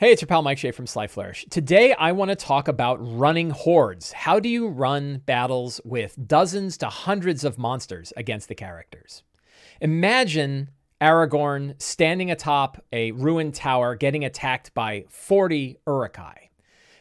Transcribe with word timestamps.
Hey, 0.00 0.12
it's 0.12 0.22
your 0.22 0.28
pal 0.28 0.42
Mike 0.42 0.58
Shea 0.58 0.70
from 0.70 0.86
Sly 0.86 1.08
Flourish. 1.08 1.44
Today, 1.50 1.92
I 1.92 2.12
want 2.12 2.28
to 2.28 2.36
talk 2.36 2.68
about 2.68 3.00
running 3.00 3.50
hordes. 3.50 4.12
How 4.12 4.38
do 4.38 4.48
you 4.48 4.68
run 4.68 5.22
battles 5.26 5.80
with 5.84 6.16
dozens 6.24 6.76
to 6.76 6.86
hundreds 6.86 7.42
of 7.42 7.58
monsters 7.58 8.12
against 8.16 8.46
the 8.46 8.54
characters? 8.54 9.24
Imagine 9.80 10.70
Aragorn 11.00 11.82
standing 11.82 12.30
atop 12.30 12.80
a 12.92 13.10
ruined 13.10 13.56
tower 13.56 13.96
getting 13.96 14.24
attacked 14.24 14.72
by 14.72 15.04
40 15.08 15.78
Uruk-hai. 15.84 16.50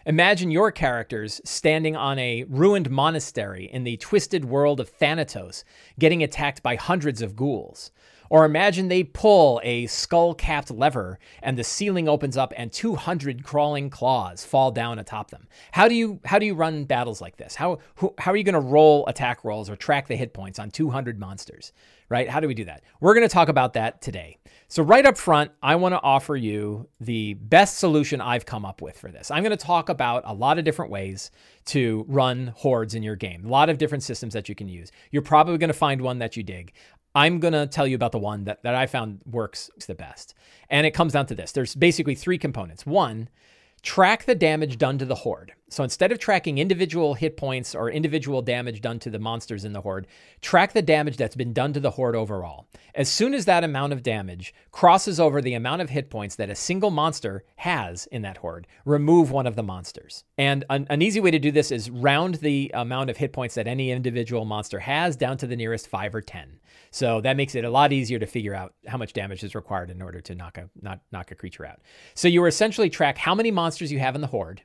Imagine 0.07 0.49
your 0.49 0.71
characters 0.71 1.39
standing 1.45 1.95
on 1.95 2.17
a 2.17 2.45
ruined 2.49 2.89
monastery 2.89 3.69
in 3.71 3.83
the 3.83 3.97
twisted 3.97 4.43
world 4.45 4.79
of 4.79 4.89
Thanatos 4.89 5.63
getting 5.99 6.23
attacked 6.23 6.63
by 6.63 6.75
hundreds 6.77 7.21
of 7.21 7.35
ghouls. 7.35 7.91
Or 8.29 8.45
imagine 8.45 8.87
they 8.87 9.03
pull 9.03 9.61
a 9.63 9.87
skull 9.87 10.33
capped 10.33 10.71
lever 10.71 11.19
and 11.41 11.57
the 11.57 11.63
ceiling 11.63 12.07
opens 12.07 12.37
up 12.37 12.53
and 12.55 12.71
200 12.71 13.43
crawling 13.43 13.89
claws 13.89 14.45
fall 14.45 14.71
down 14.71 14.99
atop 14.99 15.31
them. 15.31 15.47
How 15.71 15.87
do 15.87 15.95
you, 15.95 16.19
how 16.25 16.39
do 16.39 16.45
you 16.45 16.55
run 16.55 16.85
battles 16.85 17.21
like 17.21 17.37
this? 17.37 17.55
How, 17.55 17.79
who, 17.95 18.13
how 18.17 18.31
are 18.31 18.37
you 18.37 18.43
going 18.43 18.53
to 18.53 18.59
roll 18.59 19.05
attack 19.07 19.43
rolls 19.43 19.69
or 19.69 19.75
track 19.75 20.07
the 20.07 20.15
hit 20.15 20.33
points 20.33 20.59
on 20.59 20.71
200 20.71 21.19
monsters? 21.19 21.73
Right? 22.09 22.29
How 22.29 22.39
do 22.39 22.47
we 22.47 22.53
do 22.53 22.63
that? 22.65 22.83
We're 23.01 23.13
going 23.13 23.27
to 23.27 23.33
talk 23.33 23.49
about 23.49 23.73
that 23.73 24.01
today. 24.01 24.37
So, 24.69 24.83
right 24.83 25.05
up 25.05 25.17
front, 25.17 25.51
I 25.63 25.75
want 25.75 25.93
to 25.93 26.01
offer 26.01 26.35
you 26.35 26.89
the 26.99 27.35
best 27.35 27.77
solution 27.77 28.19
I've 28.19 28.45
come 28.45 28.65
up 28.65 28.81
with 28.81 28.97
for 28.97 29.11
this. 29.11 29.31
I'm 29.31 29.41
going 29.41 29.57
to 29.57 29.65
talk 29.65 29.87
about 29.87 30.23
a 30.25 30.33
lot 30.33 30.59
of 30.59 30.65
different 30.65 30.91
ways 30.91 31.31
to 31.67 32.05
run 32.07 32.53
hordes 32.55 32.93
in 32.93 33.03
your 33.03 33.15
game, 33.15 33.45
a 33.45 33.49
lot 33.49 33.69
of 33.69 33.77
different 33.77 34.03
systems 34.03 34.33
that 34.33 34.49
you 34.49 34.55
can 34.55 34.67
use. 34.67 34.91
You're 35.11 35.21
probably 35.21 35.57
going 35.57 35.69
to 35.69 35.73
find 35.73 36.01
one 36.01 36.19
that 36.19 36.35
you 36.35 36.43
dig. 36.43 36.73
I'm 37.17 37.39
going 37.39 37.53
to 37.53 37.65
tell 37.65 37.87
you 37.87 37.95
about 37.95 38.11
the 38.11 38.19
one 38.19 38.43
that, 38.43 38.61
that 38.61 38.75
I 38.75 38.85
found 38.85 39.21
works 39.25 39.71
the 39.87 39.95
best. 39.95 40.35
And 40.69 40.85
it 40.85 40.91
comes 40.91 41.13
down 41.13 41.25
to 41.27 41.35
this 41.35 41.51
there's 41.51 41.73
basically 41.73 42.13
three 42.13 42.37
components. 42.37 42.85
One, 42.85 43.27
track 43.81 44.25
the 44.25 44.35
damage 44.35 44.77
done 44.77 44.99
to 44.99 45.05
the 45.05 45.15
horde. 45.15 45.53
So 45.69 45.83
instead 45.83 46.13
of 46.13 46.19
tracking 46.19 46.59
individual 46.59 47.13
hit 47.13 47.35
points 47.35 47.75
or 47.75 47.91
individual 47.91 48.41
damage 48.41 48.79
done 48.79 48.99
to 48.99 49.09
the 49.09 49.19
monsters 49.19 49.65
in 49.65 49.73
the 49.73 49.81
horde, 49.81 50.07
track 50.41 50.71
the 50.71 50.81
damage 50.81 51.17
that's 51.17 51.35
been 51.35 51.51
done 51.51 51.73
to 51.73 51.81
the 51.81 51.91
horde 51.91 52.15
overall. 52.15 52.67
As 52.95 53.09
soon 53.09 53.33
as 53.33 53.45
that 53.45 53.65
amount 53.65 53.91
of 53.91 54.01
damage 54.01 54.53
crosses 54.71 55.19
over 55.19 55.41
the 55.41 55.55
amount 55.55 55.81
of 55.81 55.89
hit 55.89 56.09
points 56.09 56.35
that 56.37 56.49
a 56.49 56.55
single 56.55 56.89
monster 56.89 57.43
has 57.57 58.05
in 58.07 58.21
that 58.21 58.37
horde, 58.37 58.65
remove 58.85 59.29
one 59.29 59.45
of 59.45 59.57
the 59.57 59.63
monsters. 59.63 60.23
And 60.37 60.63
an, 60.69 60.87
an 60.89 61.01
easy 61.01 61.19
way 61.19 61.31
to 61.31 61.39
do 61.39 61.51
this 61.51 61.69
is 61.69 61.89
round 61.89 62.35
the 62.35 62.71
amount 62.73 63.09
of 63.09 63.17
hit 63.17 63.33
points 63.33 63.55
that 63.55 63.67
any 63.67 63.91
individual 63.91 64.45
monster 64.45 64.79
has 64.79 65.17
down 65.17 65.37
to 65.39 65.47
the 65.47 65.57
nearest 65.57 65.89
5 65.89 66.15
or 66.15 66.21
10. 66.21 66.59
So 66.91 67.19
that 67.21 67.35
makes 67.35 67.55
it 67.55 67.65
a 67.65 67.69
lot 67.69 67.91
easier 67.91 68.19
to 68.19 68.25
figure 68.25 68.55
out 68.55 68.73
how 68.87 68.97
much 68.97 69.11
damage 69.11 69.43
is 69.43 69.53
required 69.53 69.91
in 69.91 70.01
order 70.01 70.21
to 70.21 70.35
knock 70.35 70.57
a 70.57 70.69
not 70.81 71.01
knock 71.11 71.31
a 71.31 71.35
creature 71.35 71.65
out. 71.65 71.81
So 72.13 72.29
you 72.29 72.45
essentially 72.45 72.89
track 72.89 73.17
how 73.17 73.35
many 73.35 73.51
monsters 73.51 73.91
you 73.91 73.99
have 73.99 74.15
in 74.15 74.21
the 74.21 74.27
horde 74.27 74.61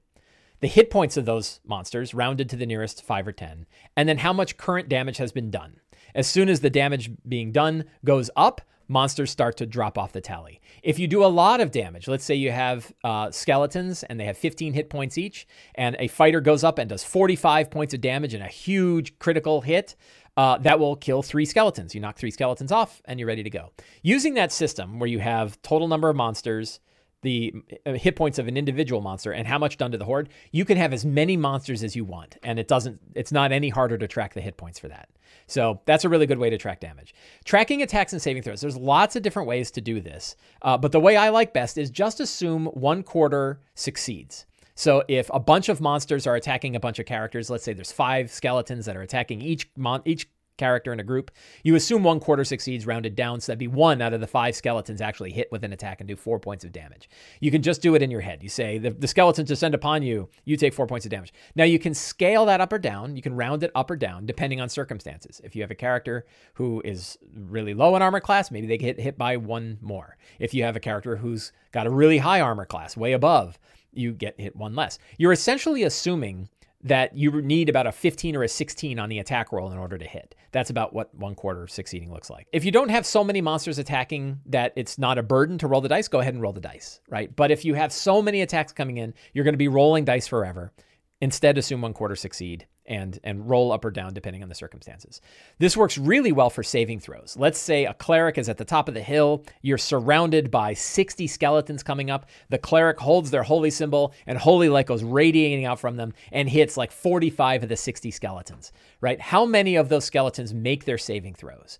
the 0.63 0.69
hit 0.69 0.91
points 0.91 1.17
of 1.17 1.25
those 1.25 1.61
monsters 1.67 2.15
rounded 2.15 2.49
to 2.49 2.57
the 2.57 2.67
nearest 2.67 3.05
5 3.05 3.27
or 3.27 3.33
10, 3.33 3.67
and 3.97 4.09
then 4.09 4.19
how 4.19 4.33
much 4.33 4.57
current 4.57 4.89
damage 4.89 5.19
has 5.19 5.33
been 5.33 5.51
done. 5.51 5.81
As 6.15 6.29
soon 6.29 6.49
as 6.49 6.61
the 6.61 6.71
damage 6.71 7.11
being 7.29 7.51
done 7.51 7.85
goes 8.05 8.31
up, 8.37 8.61
monsters 8.87 9.33
start 9.33 9.57
to 9.57 9.67
drop 9.67 9.99
off 9.99 10.13
the 10.13 10.21
tally. 10.21 10.61
If 10.85 11.01
you 11.01 11.09
do 11.09 11.25
a 11.25 11.27
lot 11.27 11.61
of 11.61 11.73
damage, 11.73 12.07
let's 12.07 12.25
say 12.25 12.37
you 12.37 12.53
have 12.53 12.93
uh, 13.03 13.33
skeletons 13.33 14.05
and 14.05 14.21
they 14.21 14.25
have 14.25 14.39
15 14.39 14.73
hit 14.73 14.89
points 14.89 15.19
each, 15.19 15.49
and 15.75 15.97
a 15.99 16.07
fighter 16.07 16.41
goes 16.41 16.63
up 16.63 16.79
and 16.79 16.89
does 16.89 17.03
45 17.03 17.69
points 17.69 17.93
of 17.93 18.01
damage 18.01 18.33
and 18.33 18.45
a 18.45 18.49
huge 18.49 19.19
critical 19.19 19.63
hit, 19.63 19.97
uh, 20.37 20.59
that 20.59 20.79
will 20.79 20.95
kill 20.95 21.23
three 21.23 21.45
skeletons. 21.45 21.93
You 21.93 22.01
knock 22.01 22.19
three 22.19 22.31
skeletons 22.31 22.71
off 22.71 23.03
and 23.05 23.19
you're 23.19 23.27
ready 23.27 23.43
to 23.43 23.51
go. 23.51 23.73
Using 24.03 24.35
that 24.35 24.53
system 24.53 25.01
where 25.01 25.09
you 25.09 25.19
have 25.19 25.61
total 25.63 25.89
number 25.89 26.09
of 26.09 26.15
monsters, 26.15 26.79
the 27.23 27.55
uh, 27.87 27.93
hit 27.93 28.17
points 28.17 28.39
of 28.39 28.49
an 28.49 28.57
individual 28.57 29.01
monster 29.01 29.33
and 29.33 29.47
how 29.47 29.59
much 29.59 29.77
done 29.79 29.93
to 29.93 29.99
the 29.99 30.05
horde, 30.05 30.29
you 30.51 30.65
can 30.65 30.77
have 30.77 30.93
as 30.93 31.05
many 31.05 31.37
monsters 31.37 31.83
as 31.83 31.97
you 31.97 32.05
want, 32.05 32.37
and 32.43 32.59
it 32.59 32.69
doesn't. 32.69 33.01
It's 33.15 33.33
not 33.33 33.53
any 33.53 33.69
harder 33.69 33.97
to 33.99 34.07
track 34.07 34.35
the 34.35 34.41
hit 34.41 34.57
points 34.57 34.79
for 34.79 34.89
that. 34.89 35.09
So 35.47 35.81
that's 35.87 36.05
a 36.05 36.09
really 36.09 36.27
good 36.27 36.39
way 36.39 36.51
to 36.51 36.59
track 36.59 36.81
damage. 36.81 37.15
Tracking 37.45 37.83
attacks 37.83 38.13
and 38.13 38.21
saving 38.21 38.43
throws. 38.43 38.61
There's 38.61 38.77
lots 38.77 39.17
of 39.17 39.23
different 39.23 39.49
ways 39.49 39.71
to 39.73 39.81
do 39.81 40.01
this, 40.01 40.37
uh, 40.63 40.77
but 40.77 40.93
the 40.93 41.01
way 41.01 41.17
I 41.17 41.31
like 41.31 41.53
best 41.53 41.79
is 41.79 41.91
just 41.91 42.21
assume 42.21 42.67
one 42.67 43.03
quarter 43.03 43.61
succeeds. 43.75 44.47
So 44.75 45.05
if 45.09 45.31
a 45.33 45.41
bunch 45.41 45.69
of 45.69 45.81
monsters 45.81 46.27
are 46.27 46.35
attacking 46.35 46.77
a 46.77 46.81
bunch 46.81 46.99
of 46.99 47.07
characters, 47.07 47.51
let's 47.51 47.65
say 47.65 47.73
there's 47.73 47.93
five 47.93 48.31
skeletons 48.31 48.87
that 48.87 48.97
are 48.97 49.03
attacking 49.03 49.43
each 49.43 49.71
mon- 49.77 50.03
each 50.05 50.29
character 50.63 50.93
in 50.93 51.01
a 51.01 51.05
group, 51.05 51.33
you 51.65 51.75
assume 51.75 52.05
one 52.05 52.21
quarter 52.21 52.45
succeeds 52.45 52.87
rounded 52.87 53.17
down. 53.17 53.41
So 53.41 53.51
that'd 53.51 53.59
be 53.59 53.67
one 53.67 54.01
out 54.01 54.13
of 54.13 54.21
the 54.21 54.29
five 54.29 54.55
skeletons 54.55 55.01
actually 55.01 55.33
hit 55.33 55.51
with 55.51 55.65
an 55.65 55.73
attack 55.73 56.01
and 56.01 56.07
do 56.07 56.15
four 56.15 56.39
points 56.39 56.65
of 56.65 56.71
damage. 56.71 57.11
You 57.41 57.51
can 57.51 57.63
just 57.63 57.83
do 57.83 57.97
it 57.97 58.03
in 58.03 58.13
your 58.13 58.21
head. 58.21 58.45
You 58.45 58.49
say 58.49 58.79
the, 58.79 58.91
the 58.91 59.09
skeletons 59.09 59.49
descend 59.49 59.75
upon 59.75 60.05
you, 60.05 60.29
you 60.45 60.57
take 60.57 60.73
four 60.73 60.87
points 60.87 61.05
of 61.05 61.11
damage. 61.11 61.33
Now 61.57 61.65
you 61.65 61.81
can 61.81 61.95
scale 61.95 62.47
that 62.47 62.61
up 62.61 62.73
or 62.73 62.79
down. 62.79 63.17
You 63.17 63.23
can 63.23 63.35
round 63.35 63.65
it 63.65 63.73
up 63.75 63.91
or 63.91 63.97
down 63.97 64.25
depending 64.25 64.61
on 64.61 64.69
circumstances. 64.69 65.41
If 65.43 65.57
you 65.57 65.63
have 65.63 65.73
a 65.73 65.75
character 65.75 66.27
who 66.55 66.81
is 66.85 67.19
really 67.35 67.75
low 67.75 67.97
in 67.97 68.03
armor 68.03 68.21
class, 68.21 68.53
maybe 68.53 68.69
they 68.69 68.79
get 68.79 69.01
hit 69.01 69.19
by 69.19 69.37
one 69.37 69.79
more. 69.81 70.17
If 70.39 70.55
you 70.55 70.63
have 70.63 70.77
a 70.77 70.81
character 70.81 71.17
who's 71.17 71.51
got 71.73 71.89
a 71.89 71.91
really 71.91 72.19
high 72.19 72.41
armor 72.41 72.67
class, 72.67 72.97
way 72.97 73.15
above, 73.15 73.59
you 73.93 74.13
get 74.13 74.41
hit 74.41 74.55
one 74.55 74.77
less. 74.77 75.01
You're 75.19 75.33
essentially 75.33 75.83
assuming 75.83 76.49
that 76.85 77.17
you 77.17 77.43
need 77.43 77.69
about 77.69 77.87
a 77.87 77.93
15 77.93 78.37
or 78.37 78.43
a 78.43 78.49
16 78.49 78.99
on 78.99 79.09
the 79.09 79.19
attack 79.19 79.53
roll 79.53 79.71
in 79.71 79.79
order 79.79 79.99
to 79.99 80.05
hit. 80.05 80.35
That's 80.51 80.71
about 80.71 80.93
what 80.93 81.15
one 81.15 81.35
quarter 81.35 81.67
succeeding 81.67 82.13
looks 82.13 82.29
like. 82.29 82.49
If 82.53 82.65
you 82.65 82.73
don't 82.73 82.91
have 82.91 83.07
so 83.07 83.23
many 83.23 83.41
monsters 83.41 83.79
attacking 83.79 84.41
that 84.47 84.73
it's 84.77 84.99
not 84.99 85.19
a 85.19 85.23
burden 85.23 85.59
to 85.59 85.69
roll 85.69 85.81
the 85.81 85.89
dice, 85.89 86.09
go 86.09 86.21
ahead 86.21 86.35
and 86.35 86.43
roll 86.43 86.53
the 86.53 86.61
dice, 86.61 87.01
right? 87.09 87.35
But 87.35 87.51
if 87.51 87.65
you 87.65 87.75
have 87.75 87.93
so 87.93 88.21
many 88.21 88.41
attacks 88.41 88.73
coming 88.73 88.99
in, 88.99 89.15
you're 89.33 89.45
going 89.45 89.55
to 89.55 89.59
be 89.59 89.69
rolling 89.69 90.05
dice 90.05 90.27
forever. 90.27 90.73
Instead, 91.21 91.57
assume 91.57 91.83
one 91.83 91.95
quarter 91.95 92.17
succeed 92.17 92.67
and 92.87 93.19
and 93.23 93.49
roll 93.49 93.73
up 93.73 93.85
or 93.85 93.91
down 93.91 94.13
depending 94.13 94.43
on 94.43 94.49
the 94.49 94.55
circumstances. 94.55 95.21
This 95.59 95.77
works 95.77 95.99
really 95.99 96.33
well 96.33 96.51
for 96.51 96.63
saving 96.63 97.01
throws. 97.01 97.37
Let's 97.39 97.59
say 97.59 97.85
a 97.85 97.95
cleric 97.95 98.39
is 98.39 98.49
at 98.49 98.59
the 98.59 98.65
top 98.65 98.89
of 98.89 98.95
the 98.95 99.03
hill, 99.03 99.45
you're 99.63 99.79
surrounded 99.79 100.51
by 100.51 100.75
60 100.75 101.27
skeletons 101.27 101.83
coming 101.83 102.11
up. 102.11 102.27
The 102.51 102.59
cleric 102.59 102.99
holds 102.99 103.31
their 103.31 103.43
holy 103.43 103.71
symbol 103.71 104.15
and 104.27 104.39
holy 104.39 104.69
light 104.69 104.87
goes 104.87 105.05
radiating 105.05 105.65
out 105.65 105.81
from 105.81 105.97
them 105.97 106.13
and 106.33 106.49
hits 106.49 106.77
like 106.77 106.93
45 106.93 107.65
of 107.65 107.69
the 107.69 107.77
60 107.77 108.11
skeletons, 108.11 108.73
right? 109.01 109.21
How 109.21 109.47
many 109.47 109.77
of 109.77 109.89
those 109.89 110.05
skeletons 110.05 110.53
make 110.53 110.85
their 110.85 110.99
saving 110.99 111.35
throws? 111.35 111.79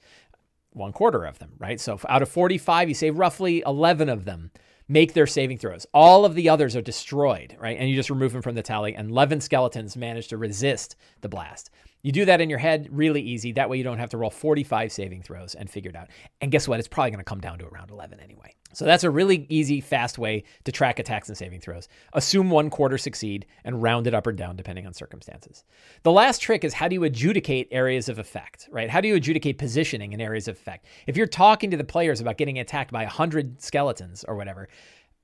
One 0.75 0.93
quarter 0.93 1.25
of 1.25 1.39
them, 1.39 1.53
right? 1.59 1.79
So 1.79 2.01
out 2.09 2.23
of 2.23 2.31
45, 2.31 2.89
you 2.89 2.95
save 2.95 3.19
roughly 3.19 3.63
11 3.67 4.09
of 4.09 4.25
them 4.25 4.51
make 4.93 5.15
their 5.15 5.27
saving 5.27 5.57
throws. 5.57 5.87
All 5.95 6.25
of 6.25 6.35
the 6.35 6.51
others 6.51 6.77
are 6.77 6.83
destroyed, 6.83 7.57
right? 7.59 7.79
And 7.79 7.89
you 7.89 7.97
just 7.97 8.11
remove 8.11 8.33
them 8.33 8.43
from 8.43 8.55
the 8.55 8.63
tally, 8.63 8.95
and 8.95 9.11
11 9.11 9.41
skeletons 9.41 9.97
manage 9.97 10.29
to 10.29 10.37
resist 10.37 10.97
the 11.23 11.29
blast. 11.29 11.71
You 12.03 12.11
do 12.11 12.25
that 12.25 12.41
in 12.41 12.51
your 12.51 12.59
head 12.59 12.89
really 12.91 13.23
easy. 13.23 13.53
That 13.53 13.71
way 13.71 13.79
you 13.79 13.85
don't 13.85 13.99
have 13.99 14.11
to 14.11 14.19
roll 14.19 14.31
45 14.31 14.91
saving 14.91 15.23
throws 15.23 15.55
and 15.55 15.71
figure 15.71 15.91
it 15.91 15.97
out. 15.97 16.09
And 16.41 16.51
guess 16.51 16.67
what? 16.67 16.81
It's 16.81 16.89
probably 16.89 17.13
going 17.13 17.21
to 17.21 17.25
come 17.25 17.41
down 17.41 17.61
to 17.61 17.67
around 17.67 17.91
11 17.91 18.19
anyway. 18.19 18.55
So 18.73 18.85
that's 18.85 19.05
a 19.05 19.11
really 19.11 19.47
easy, 19.49 19.81
fast 19.81 20.19
way 20.19 20.45
to 20.65 20.73
track 20.73 20.99
attacks 20.99 21.29
and 21.29 21.37
saving 21.37 21.61
throws. 21.61 21.89
Assume 22.13 22.51
one 22.51 22.71
quarter 22.71 22.99
succeed 22.99 23.47
and 23.65 23.83
round 23.83 24.07
it 24.07 24.15
up 24.15 24.27
or 24.27 24.33
down 24.33 24.57
depending 24.57 24.87
on 24.87 24.95
circumstances. 24.95 25.63
The 26.03 26.11
last 26.11 26.41
trick 26.41 26.65
is 26.65 26.75
how 26.75 26.89
do 26.89 26.95
you 26.95 27.05
adjudicate 27.05 27.69
areas 27.71 28.09
of 28.09 28.19
effect, 28.19 28.69
right? 28.73 28.91
How 28.91 29.01
do 29.01 29.09
you 29.09 29.15
adjudicate 29.15 29.59
positioning 29.59 30.13
in 30.13 30.21
areas 30.21 30.49
of 30.49 30.57
effect? 30.57 30.87
If 31.07 31.17
you're 31.17 31.27
talking 31.27 31.71
to 31.71 31.77
the 31.77 31.85
players 31.85 32.21
about 32.21 32.39
getting 32.39 32.59
attacked 32.59 32.91
by 32.91 33.03
100 33.03 33.63
skeletons 33.63 34.25
or 34.27 34.35
whatever, 34.35 34.69